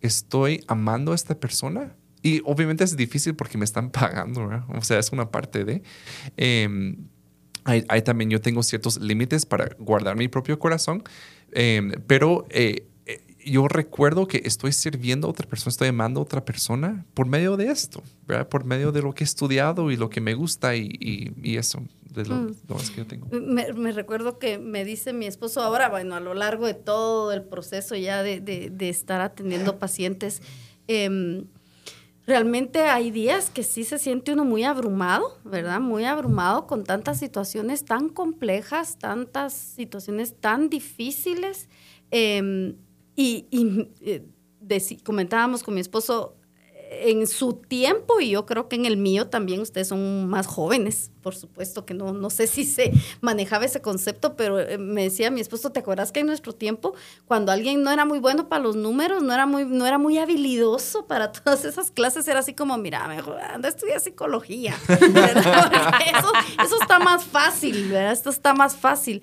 estoy 0.00 0.62
amando 0.68 1.12
a 1.12 1.14
esta 1.14 1.40
persona. 1.40 1.96
Y 2.22 2.40
obviamente 2.44 2.84
es 2.84 2.96
difícil 2.96 3.34
porque 3.34 3.58
me 3.58 3.64
están 3.64 3.90
pagando, 3.90 4.46
¿verdad? 4.46 4.64
O 4.76 4.82
sea, 4.82 4.98
es 4.98 5.10
una 5.12 5.30
parte 5.30 5.64
de... 5.64 5.82
Em, 6.36 7.08
hay, 7.64 8.02
también, 8.02 8.30
yo 8.30 8.40
tengo 8.40 8.62
ciertos 8.62 9.00
límites 9.00 9.46
para 9.46 9.70
guardar 9.78 10.16
mi 10.16 10.28
propio 10.28 10.58
corazón, 10.58 11.02
Em, 11.54 11.92
pero 12.08 12.46
eh, 12.50 12.88
eh, 13.06 13.22
yo 13.46 13.68
recuerdo 13.68 14.26
que 14.26 14.42
estoy 14.44 14.72
sirviendo 14.72 15.28
a 15.28 15.30
otra 15.30 15.48
persona, 15.48 15.70
estoy 15.70 15.88
amando 15.88 16.18
a 16.20 16.24
otra 16.24 16.44
persona 16.44 17.06
por 17.14 17.26
medio 17.26 17.56
de 17.56 17.68
esto, 17.68 18.02
¿verdad? 18.26 18.48
por 18.48 18.64
medio 18.64 18.90
de 18.90 19.02
lo 19.02 19.14
que 19.14 19.22
he 19.22 19.26
estudiado 19.26 19.92
y 19.92 19.96
lo 19.96 20.10
que 20.10 20.20
me 20.20 20.34
gusta 20.34 20.74
y, 20.74 20.90
y, 21.00 21.56
eso, 21.56 21.80
de 22.10 22.24
lo, 22.26 22.34
mm. 22.34 22.54
que 22.92 22.96
yo 22.96 23.06
tengo. 23.06 23.28
Me, 23.30 23.92
recuerdo 23.92 24.40
que 24.40 24.58
me 24.58 24.84
dice 24.84 25.12
mi 25.12 25.26
esposo 25.26 25.62
ahora, 25.62 25.88
bueno, 25.88 26.16
a 26.16 26.20
lo 26.20 26.34
largo 26.34 26.66
de 26.66 26.74
todo 26.74 27.32
el 27.32 27.44
proceso 27.44 27.94
ya 27.94 28.24
de, 28.24 28.40
de, 28.40 28.70
de 28.70 28.88
estar 28.88 29.20
atendiendo 29.20 29.78
pacientes, 29.78 30.42
eh, 30.88 31.44
realmente 32.26 32.82
hay 32.82 33.10
días 33.10 33.50
que 33.50 33.62
sí 33.62 33.84
se 33.84 33.98
siente 33.98 34.32
uno 34.32 34.44
muy 34.44 34.64
abrumado, 34.64 35.38
¿verdad? 35.44 35.80
Muy 35.80 36.04
abrumado 36.04 36.66
con 36.66 36.84
tantas 36.84 37.18
situaciones 37.18 37.84
tan 37.84 38.08
complejas, 38.08 38.98
tantas 38.98 39.52
situaciones 39.52 40.40
tan 40.40 40.70
difíciles. 40.70 41.68
Em, 42.10 42.76
y, 43.16 43.46
eh, 44.00 44.26
comentábamos 45.04 45.62
con 45.62 45.74
mi 45.74 45.80
esposo, 45.80 46.36
en 47.02 47.26
su 47.26 47.54
tiempo 47.54 48.20
y 48.20 48.30
yo 48.30 48.46
creo 48.46 48.68
que 48.68 48.76
en 48.76 48.86
el 48.86 48.96
mío 48.96 49.28
también 49.28 49.60
ustedes 49.60 49.88
son 49.88 50.28
más 50.28 50.46
jóvenes, 50.46 51.10
por 51.24 51.34
supuesto 51.34 51.86
que 51.86 51.94
no, 51.94 52.12
no 52.12 52.28
sé 52.28 52.46
si 52.54 52.64
se 52.64 52.92
manejaba 53.22 53.64
ese 53.64 53.80
concepto, 53.80 54.36
pero 54.36 54.60
eh, 54.60 54.76
me 54.76 55.04
decía 55.04 55.30
mi 55.30 55.40
esposo, 55.40 55.70
¿te 55.70 55.80
acuerdas 55.80 56.12
que 56.12 56.20
en 56.20 56.26
nuestro 56.26 56.52
tiempo, 56.52 56.94
cuando 57.26 57.50
alguien 57.50 57.82
no 57.82 57.90
era 57.90 58.04
muy 58.04 58.18
bueno 58.18 58.48
para 58.48 58.62
los 58.62 58.76
números, 58.76 59.22
no 59.22 59.32
era 59.32 59.46
muy, 59.46 59.64
no 59.64 59.86
era 59.86 59.96
muy 59.96 60.18
habilidoso 60.18 61.06
para 61.06 61.32
todas 61.32 61.64
esas 61.64 61.90
clases, 61.90 62.28
era 62.28 62.40
así 62.40 62.52
como, 62.52 62.76
mira, 62.76 63.08
mejor 63.08 63.40
anda 63.40 63.68
a 63.68 63.70
estudiar 63.70 64.00
psicología, 64.00 64.76
eso, 64.88 66.32
eso, 66.62 66.82
está 66.82 66.98
más 66.98 67.24
fácil, 67.24 67.88
¿verdad? 67.88 68.12
Esto 68.12 68.28
está 68.28 68.52
más 68.52 68.76
fácil. 68.76 69.22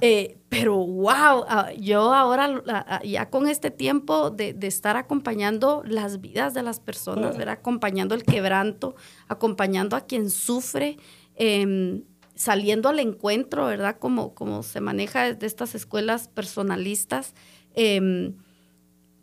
Eh, 0.00 0.38
pero 0.52 0.76
wow, 0.76 1.46
ah, 1.48 1.70
yo 1.80 2.12
ahora 2.12 2.62
ah, 2.68 3.00
ya 3.02 3.30
con 3.30 3.48
este 3.48 3.70
tiempo 3.70 4.28
de, 4.28 4.54
estar 4.60 4.98
acompañando 4.98 5.82
las 5.86 6.20
vidas 6.20 6.52
de 6.52 6.62
las 6.62 6.78
personas, 6.78 7.38
¿verdad? 7.38 7.54
acompañando 7.54 8.14
el 8.14 8.22
quebranto, 8.22 8.94
acompañando 9.28 9.96
a 9.96 10.02
quien 10.02 10.28
sufre, 10.28 10.98
em, 11.42 12.04
saliendo 12.36 12.88
al 12.88 13.00
encuentro, 13.00 13.66
¿verdad? 13.66 13.96
Como, 13.98 14.32
como 14.32 14.62
se 14.62 14.80
maneja 14.80 15.32
desde 15.32 15.46
estas 15.46 15.74
escuelas 15.74 16.28
personalistas. 16.28 17.34
Em, 17.74 18.36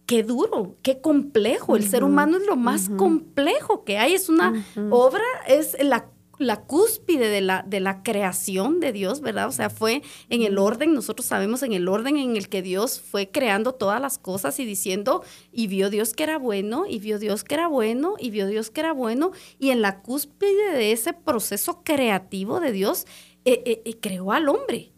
qué 0.05 0.23
duro, 0.23 0.75
qué 0.81 0.99
complejo. 0.99 1.77
El 1.77 1.87
ser 1.87 2.03
humano 2.03 2.37
es 2.37 2.45
lo 2.45 2.57
más 2.57 2.89
complejo 2.89 3.85
que 3.85 3.97
hay. 3.97 4.15
Es 4.15 4.27
una 4.27 4.65
obra, 4.89 5.23
es 5.47 5.77
la 5.81 6.09
la 6.39 6.61
cúspide 6.61 7.27
de 7.29 7.41
la, 7.41 7.63
de 7.67 7.81
la 7.81 8.01
creación 8.01 8.79
de 8.79 8.91
Dios, 8.91 9.21
¿verdad? 9.21 9.47
O 9.47 9.51
sea, 9.51 9.69
fue 9.69 10.01
en 10.29 10.41
el 10.41 10.57
orden, 10.57 10.93
nosotros 10.93 11.25
sabemos 11.27 11.61
en 11.63 11.73
el 11.73 11.87
orden 11.87 12.17
en 12.17 12.37
el 12.37 12.49
que 12.49 12.61
Dios 12.61 12.99
fue 12.99 13.29
creando 13.29 13.73
todas 13.73 14.01
las 14.01 14.17
cosas 14.17 14.59
y 14.59 14.65
diciendo, 14.65 15.21
y 15.51 15.67
vio 15.67 15.89
Dios 15.89 16.13
que 16.13 16.23
era 16.23 16.37
bueno, 16.37 16.85
y 16.87 16.99
vio 16.99 17.19
Dios 17.19 17.43
que 17.43 17.55
era 17.55 17.67
bueno, 17.67 18.15
y 18.17 18.31
vio 18.31 18.47
Dios 18.47 18.71
que 18.71 18.79
era 18.79 18.93
bueno, 18.93 19.31
y 19.59 19.69
en 19.69 19.81
la 19.81 20.01
cúspide 20.01 20.71
de 20.71 20.93
ese 20.93 21.13
proceso 21.13 21.83
creativo 21.83 22.61
de 22.61 22.71
Dios, 22.71 23.05
eh, 23.45 23.63
eh, 23.65 23.81
eh, 23.85 23.97
creó 23.99 24.33
al 24.33 24.49
hombre 24.49 24.91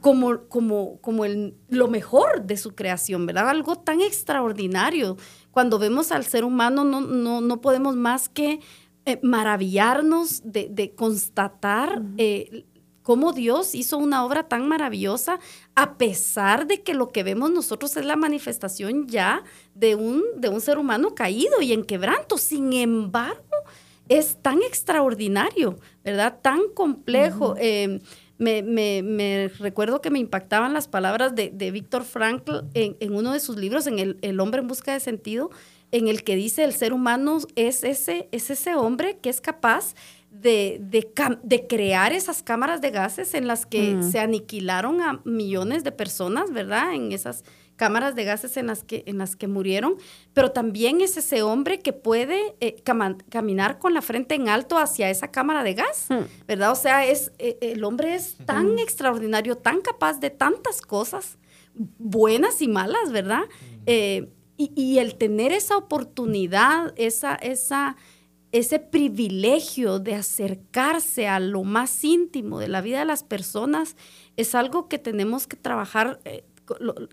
como, 0.00 0.48
como, 0.48 1.00
como 1.00 1.24
el, 1.24 1.54
lo 1.68 1.86
mejor 1.88 2.42
de 2.42 2.56
su 2.56 2.74
creación, 2.74 3.24
¿verdad? 3.24 3.48
Algo 3.48 3.76
tan 3.76 4.00
extraordinario. 4.00 5.16
Cuando 5.52 5.78
vemos 5.78 6.10
al 6.10 6.24
ser 6.24 6.44
humano 6.44 6.84
no, 6.84 7.00
no, 7.00 7.40
no 7.40 7.60
podemos 7.60 7.94
más 7.94 8.28
que 8.28 8.60
eh, 9.06 9.18
maravillarnos 9.22 10.42
de, 10.44 10.94
constatar 10.96 12.02
eh, 12.16 12.64
cómo 13.02 13.34
Dios 13.34 13.74
hizo 13.74 13.98
una 13.98 14.24
obra 14.24 14.48
tan 14.48 14.66
maravillosa, 14.66 15.38
a 15.74 15.98
pesar 15.98 16.66
de 16.66 16.82
que 16.82 16.94
lo 16.94 17.10
que 17.10 17.22
vemos 17.22 17.50
nosotros 17.50 17.96
es 17.98 18.06
la 18.06 18.16
manifestación 18.16 19.06
ya 19.06 19.44
de 19.74 19.94
un, 19.94 20.22
de 20.36 20.48
un 20.48 20.62
ser 20.62 20.78
humano 20.78 21.14
caído 21.14 21.60
y 21.60 21.74
en 21.74 21.84
quebranto. 21.84 22.38
Sin 22.38 22.72
embargo, 22.72 23.42
es 24.08 24.40
tan 24.40 24.62
extraordinario, 24.62 25.78
¿verdad? 26.02 26.38
Tan 26.40 26.60
complejo. 26.74 27.56
Em, 27.58 28.00
me, 28.38 29.50
recuerdo 29.58 30.00
que 30.00 30.10
me 30.10 30.18
impactaban 30.18 30.72
las 30.72 30.88
palabras 30.88 31.34
de, 31.34 31.50
de 31.50 31.70
Víctor 31.70 32.04
Frankl 32.04 32.60
en, 32.72 33.14
uno 33.14 33.32
de 33.32 33.40
sus 33.40 33.56
libros, 33.56 33.86
en 33.86 33.98
el, 33.98 34.18
el 34.22 34.40
hombre 34.40 34.60
en 34.60 34.68
busca 34.68 34.94
de 34.94 35.00
sentido, 35.00 35.50
en 35.94 36.08
el 36.08 36.24
que 36.24 36.34
dice 36.34 36.64
el 36.64 36.72
ser 36.72 36.92
humano 36.92 37.38
es 37.54 37.84
ese, 37.84 38.28
es 38.32 38.50
ese 38.50 38.74
hombre 38.74 39.18
que 39.18 39.30
es 39.30 39.40
capaz 39.40 39.94
de, 40.28 40.80
de, 40.80 41.66
crear 41.68 42.12
esas 42.12 42.42
cámaras 42.42 42.80
de 42.80 42.90
gases 42.90 43.34
en 43.34 43.46
las 43.46 43.64
que 43.64 43.94
mm. 43.94 44.10
se 44.10 44.18
aniquilaron 44.18 45.00
a 45.00 45.20
millones 45.24 45.84
de 45.84 45.92
personas, 45.92 46.52
¿verdad? 46.52 46.94
En 46.94 47.12
esas 47.12 47.44
cámaras 47.76 48.16
de 48.16 48.24
gases 48.24 48.56
en 48.56 48.66
las 48.66 48.82
que, 48.82 49.04
en 49.06 49.18
las 49.18 49.36
que 49.36 49.46
murieron, 49.46 49.94
pero 50.32 50.50
también 50.50 51.00
es 51.00 51.16
ese 51.16 51.42
hombre 51.42 51.78
que 51.78 51.92
puede 51.92 52.56
eh, 52.58 52.82
caminar 53.30 53.78
con 53.78 53.94
la 53.94 54.02
frente 54.02 54.34
en 54.34 54.48
alto 54.48 54.78
hacia 54.78 55.10
esa 55.10 55.30
cámara 55.30 55.62
de 55.62 55.74
gas, 55.74 56.06
mm. 56.08 56.46
¿verdad? 56.48 56.72
O 56.72 56.76
sea, 56.76 57.06
es, 57.06 57.30
eh, 57.38 57.56
el 57.60 57.84
hombre 57.84 58.16
es 58.16 58.36
tan 58.44 58.80
extraordinario, 58.80 59.56
tan 59.56 59.80
capaz 59.80 60.18
de 60.18 60.30
tantas 60.30 60.82
cosas, 60.82 61.38
buenas 61.74 62.60
y 62.62 62.66
malas, 62.66 63.12
¿verdad? 63.12 63.42
Eh, 63.86 64.28
y, 64.56 64.98
el 64.98 65.16
tener 65.16 65.52
esa 65.52 65.76
oportunidad, 65.76 66.92
esa, 66.96 67.34
esa, 67.34 67.96
ese 68.52 68.78
privilegio 68.78 69.98
de 69.98 70.14
acercarse 70.14 71.26
a 71.26 71.40
lo 71.40 71.64
más 71.64 72.04
íntimo 72.04 72.60
de 72.60 72.68
la 72.68 72.80
vida 72.80 73.00
de 73.00 73.04
las 73.04 73.24
personas 73.24 73.96
es 74.36 74.54
algo 74.54 74.88
que 74.88 74.98
tenemos 74.98 75.46
que 75.46 75.56
trabajar 75.56 76.20
eh, 76.24 76.44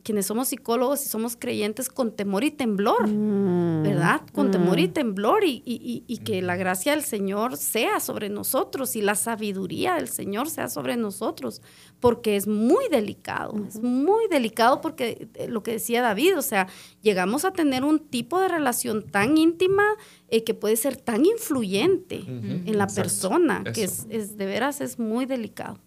quienes 0.03 0.25
somos 0.25 0.47
psicólogos 0.49 1.05
y 1.05 1.09
somos 1.09 1.35
creyentes 1.35 1.89
con 1.89 2.15
temor 2.15 2.43
y 2.43 2.51
temblor, 2.51 3.07
mm. 3.07 3.83
¿verdad? 3.83 4.21
Con 4.33 4.47
mm. 4.47 4.51
temor 4.51 4.79
y 4.79 4.87
temblor 4.87 5.43
y, 5.43 5.61
y, 5.65 6.17
que 6.19 6.41
la 6.41 6.55
gracia 6.55 6.93
del 6.93 7.03
Señor 7.03 7.57
sea 7.57 7.99
sobre 7.99 8.29
nosotros 8.29 8.95
y 8.95 9.01
la 9.01 9.15
sabiduría 9.15 9.95
del 9.95 10.07
Señor 10.07 10.49
sea 10.49 10.69
sobre 10.69 10.95
nosotros, 10.95 11.61
porque 12.01 12.35
es 12.35 12.47
muy 12.47 12.89
delicado, 12.89 13.53
es 13.67 13.81
muy 13.81 14.27
delicado 14.27 14.81
porque 14.81 15.29
eh, 15.35 15.47
lo 15.47 15.63
que 15.63 15.73
decía 15.73 16.01
David, 16.01 16.37
o 16.37 16.41
sea, 16.41 16.67
llegamos 17.01 17.45
a 17.45 17.51
tener 17.51 17.85
un 17.85 17.99
tipo 17.99 18.39
de 18.39 18.49
relación 18.49 19.03
tan 19.03 19.37
íntima 19.37 19.83
eh, 20.27 20.43
que 20.43 20.53
puede 20.53 20.75
ser 20.75 20.97
tan 20.97 21.25
influyente 21.25 22.23
en 22.27 22.77
la 22.77 22.87
persona, 22.87 23.63
que 23.73 23.83
es, 23.83 24.07
es, 24.09 24.35
de 24.35 24.45
veras 24.47 24.81
es 24.81 24.99
muy 24.99 25.25
delicado. 25.25 25.77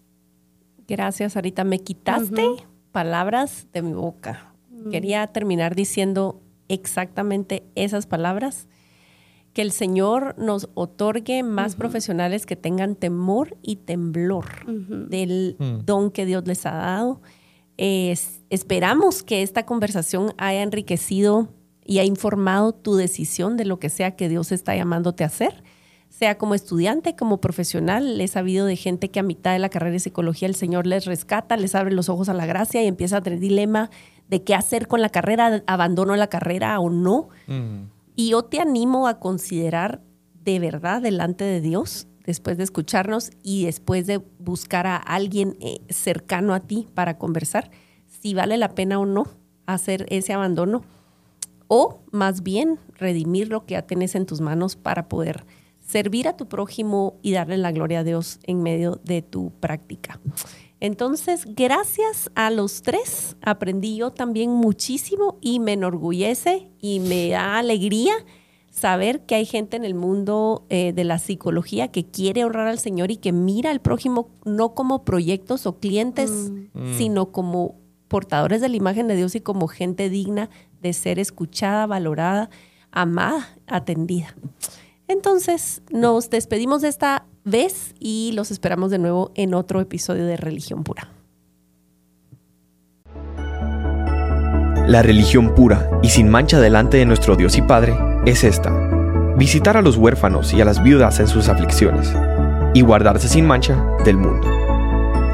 Gracias, 0.87 1.35
Arita. 1.35 1.63
Me 1.63 1.79
quitaste 1.79 2.43
palabras 2.91 3.67
de 3.73 3.81
mi 3.81 3.93
boca. 3.93 4.53
Mm. 4.69 4.89
Quería 4.89 5.27
terminar 5.27 5.75
diciendo 5.75 6.41
exactamente 6.69 7.63
esas 7.75 8.07
palabras. 8.07 8.67
Que 9.55 9.61
el 9.61 9.71
Señor 9.71 10.35
nos 10.37 10.69
otorgue 10.73 11.41
más 11.41 11.75
profesionales 11.75 12.45
que 12.45 12.57
tengan 12.57 12.95
temor 12.95 13.57
y 13.61 13.77
temblor 13.77 14.45
del 14.67 15.55
mm. 15.57 15.85
don 15.85 16.11
que 16.11 16.25
Dios 16.25 16.45
les 16.45 16.65
ha 16.65 16.73
dado. 16.73 17.21
esperamos 17.77 19.23
que 19.23 19.41
esta 19.41 19.65
conversación 19.65 20.33
haya 20.37 20.61
enriquecido 20.61 21.47
y 21.85 21.99
ha 21.99 22.03
informado 22.03 22.73
tu 22.73 22.95
decisión 22.95 23.55
de 23.55 23.63
lo 23.63 23.79
que 23.79 23.89
sea 23.89 24.17
que 24.17 24.27
Dios 24.27 24.51
está 24.51 24.75
llamándote 24.75 25.23
a 25.23 25.27
hacer 25.27 25.63
sea 26.17 26.37
como 26.37 26.55
estudiante, 26.55 27.15
como 27.15 27.41
profesional. 27.41 28.21
He 28.21 28.27
sabido 28.27 28.65
de 28.65 28.77
gente 28.77 29.09
que 29.09 29.19
a 29.19 29.23
mitad 29.23 29.51
de 29.51 29.59
la 29.59 29.69
carrera 29.69 29.91
de 29.91 29.99
psicología 29.99 30.47
el 30.47 30.55
Señor 30.55 30.87
les 30.87 31.05
rescata, 31.05 31.57
les 31.57 31.75
abre 31.75 31.93
los 31.93 32.07
ojos 32.07 32.29
a 32.29 32.33
la 32.33 32.45
gracia 32.45 32.81
y 32.81 32.87
empieza 32.87 33.17
a 33.17 33.21
tener 33.21 33.39
dilema 33.39 33.89
de 34.29 34.41
qué 34.41 34.55
hacer 34.55 34.87
con 34.87 35.01
la 35.01 35.09
carrera, 35.09 35.63
abandono 35.67 36.15
la 36.15 36.27
carrera 36.27 36.79
o 36.79 36.89
no. 36.89 37.29
Y 38.15 38.29
yo 38.29 38.43
te 38.43 38.59
animo 38.59 39.07
a 39.07 39.19
considerar 39.19 40.01
de 40.43 40.59
verdad 40.59 41.01
delante 41.01 41.43
de 41.43 41.61
Dios 41.61 42.07
después 42.25 42.57
de 42.57 42.63
escucharnos 42.63 43.31
y 43.43 43.65
después 43.65 44.07
de 44.07 44.17
buscar 44.39 44.87
a 44.87 44.97
alguien 44.97 45.57
eh, 45.59 45.79
cercano 45.89 46.53
a 46.53 46.61
ti 46.61 46.87
para 46.93 47.17
conversar, 47.17 47.71
si 48.07 48.33
vale 48.33 48.57
la 48.57 48.69
pena 48.69 48.99
o 48.99 49.05
no 49.05 49.25
hacer 49.65 50.05
ese 50.09 50.33
abandono 50.33 50.83
o 51.67 52.01
más 52.11 52.43
bien 52.43 52.79
redimir 52.95 53.49
lo 53.49 53.65
que 53.65 53.73
ya 53.73 53.83
tenés 53.83 54.15
en 54.15 54.25
tus 54.25 54.41
manos 54.41 54.75
para 54.75 55.07
poder 55.07 55.45
servir 55.79 56.27
a 56.27 56.37
tu 56.37 56.47
prójimo 56.47 57.19
y 57.21 57.33
darle 57.33 57.57
la 57.57 57.71
gloria 57.71 57.99
a 57.99 58.03
Dios 58.03 58.39
en 58.43 58.63
medio 58.63 58.99
de 59.03 59.21
tu 59.21 59.51
práctica. 59.59 60.19
Entonces, 60.79 61.45
gracias 61.45 62.29
a 62.35 62.51
los 62.51 62.81
tres, 62.81 63.37
aprendí 63.41 63.97
yo 63.97 64.11
también 64.11 64.51
muchísimo 64.51 65.37
y 65.41 65.59
me 65.59 65.73
enorgullece 65.73 66.69
y 66.79 66.99
me 66.99 67.29
da 67.29 67.57
alegría 67.57 68.13
saber 68.69 69.25
que 69.25 69.35
hay 69.35 69.45
gente 69.45 69.77
en 69.77 69.85
el 69.85 69.95
mundo 69.95 70.65
eh, 70.69 70.91
de 70.91 71.05
la 71.05 71.17
psicología 71.17 71.87
que 71.87 72.05
quiere 72.05 72.43
honrar 72.43 72.67
al 72.67 72.77
Señor 72.77 73.09
y 73.09 73.17
que 73.17 73.31
mira 73.31 73.71
al 73.71 73.79
prójimo 73.79 74.29
no 74.43 74.73
como 74.73 75.05
proyectos 75.05 75.65
o 75.65 75.79
clientes, 75.79 76.51
sino 76.97 77.31
como 77.31 77.75
portadores 78.09 78.59
de 78.59 78.67
la 78.67 78.75
imagen 78.75 79.07
de 79.07 79.15
Dios 79.15 79.33
y 79.35 79.39
como 79.39 79.67
gente 79.67 80.09
digna 80.09 80.49
de 80.81 80.91
ser 80.91 81.19
escuchada, 81.19 81.85
valorada, 81.87 82.49
amada, 82.91 83.57
atendida. 83.65 84.35
Entonces, 85.07 85.81
nos 85.89 86.29
despedimos 86.29 86.81
de 86.81 86.89
esta 86.89 87.25
vez 87.45 87.93
y 87.99 88.31
los 88.33 88.51
esperamos 88.51 88.91
de 88.91 88.97
nuevo 88.97 89.31
en 89.35 89.53
otro 89.53 89.79
episodio 89.79 90.25
de 90.25 90.35
Religión 90.35 90.83
Pura. 90.83 91.09
La 94.87 95.01
religión 95.01 95.55
pura 95.55 95.89
y 96.03 96.09
sin 96.09 96.29
mancha 96.29 96.59
delante 96.59 96.97
de 96.97 97.07
nuestro 97.07 97.35
Dios 97.35 97.57
y 97.57 97.63
Padre 97.63 97.97
es 98.25 98.43
esta. 98.43 98.71
Visitar 99.35 99.77
a 99.77 99.81
los 99.81 99.97
huérfanos 99.97 100.53
y 100.53 100.61
a 100.61 100.65
las 100.65 100.83
viudas 100.83 101.19
en 101.19 101.27
sus 101.27 101.49
aflicciones 101.49 102.13
y 102.75 102.81
guardarse 102.81 103.27
sin 103.27 103.47
mancha 103.47 103.83
del 104.03 104.17
mundo. 104.17 104.47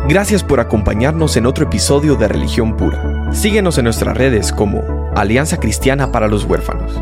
Gracias 0.08 0.44
por 0.44 0.62
acompañarnos 0.62 1.36
en 1.36 1.46
otro 1.46 1.66
episodio 1.66 2.16
de 2.16 2.30
Religión 2.30 2.78
Pura. 2.78 3.30
Síguenos 3.34 3.78
en 3.78 3.86
nuestras 3.86 4.16
redes 4.16 4.54
como 4.54 5.12
Alianza 5.16 5.60
Cristiana 5.60 6.12
para 6.14 6.30
los 6.30 6.46
Huérfanos. 6.46 6.94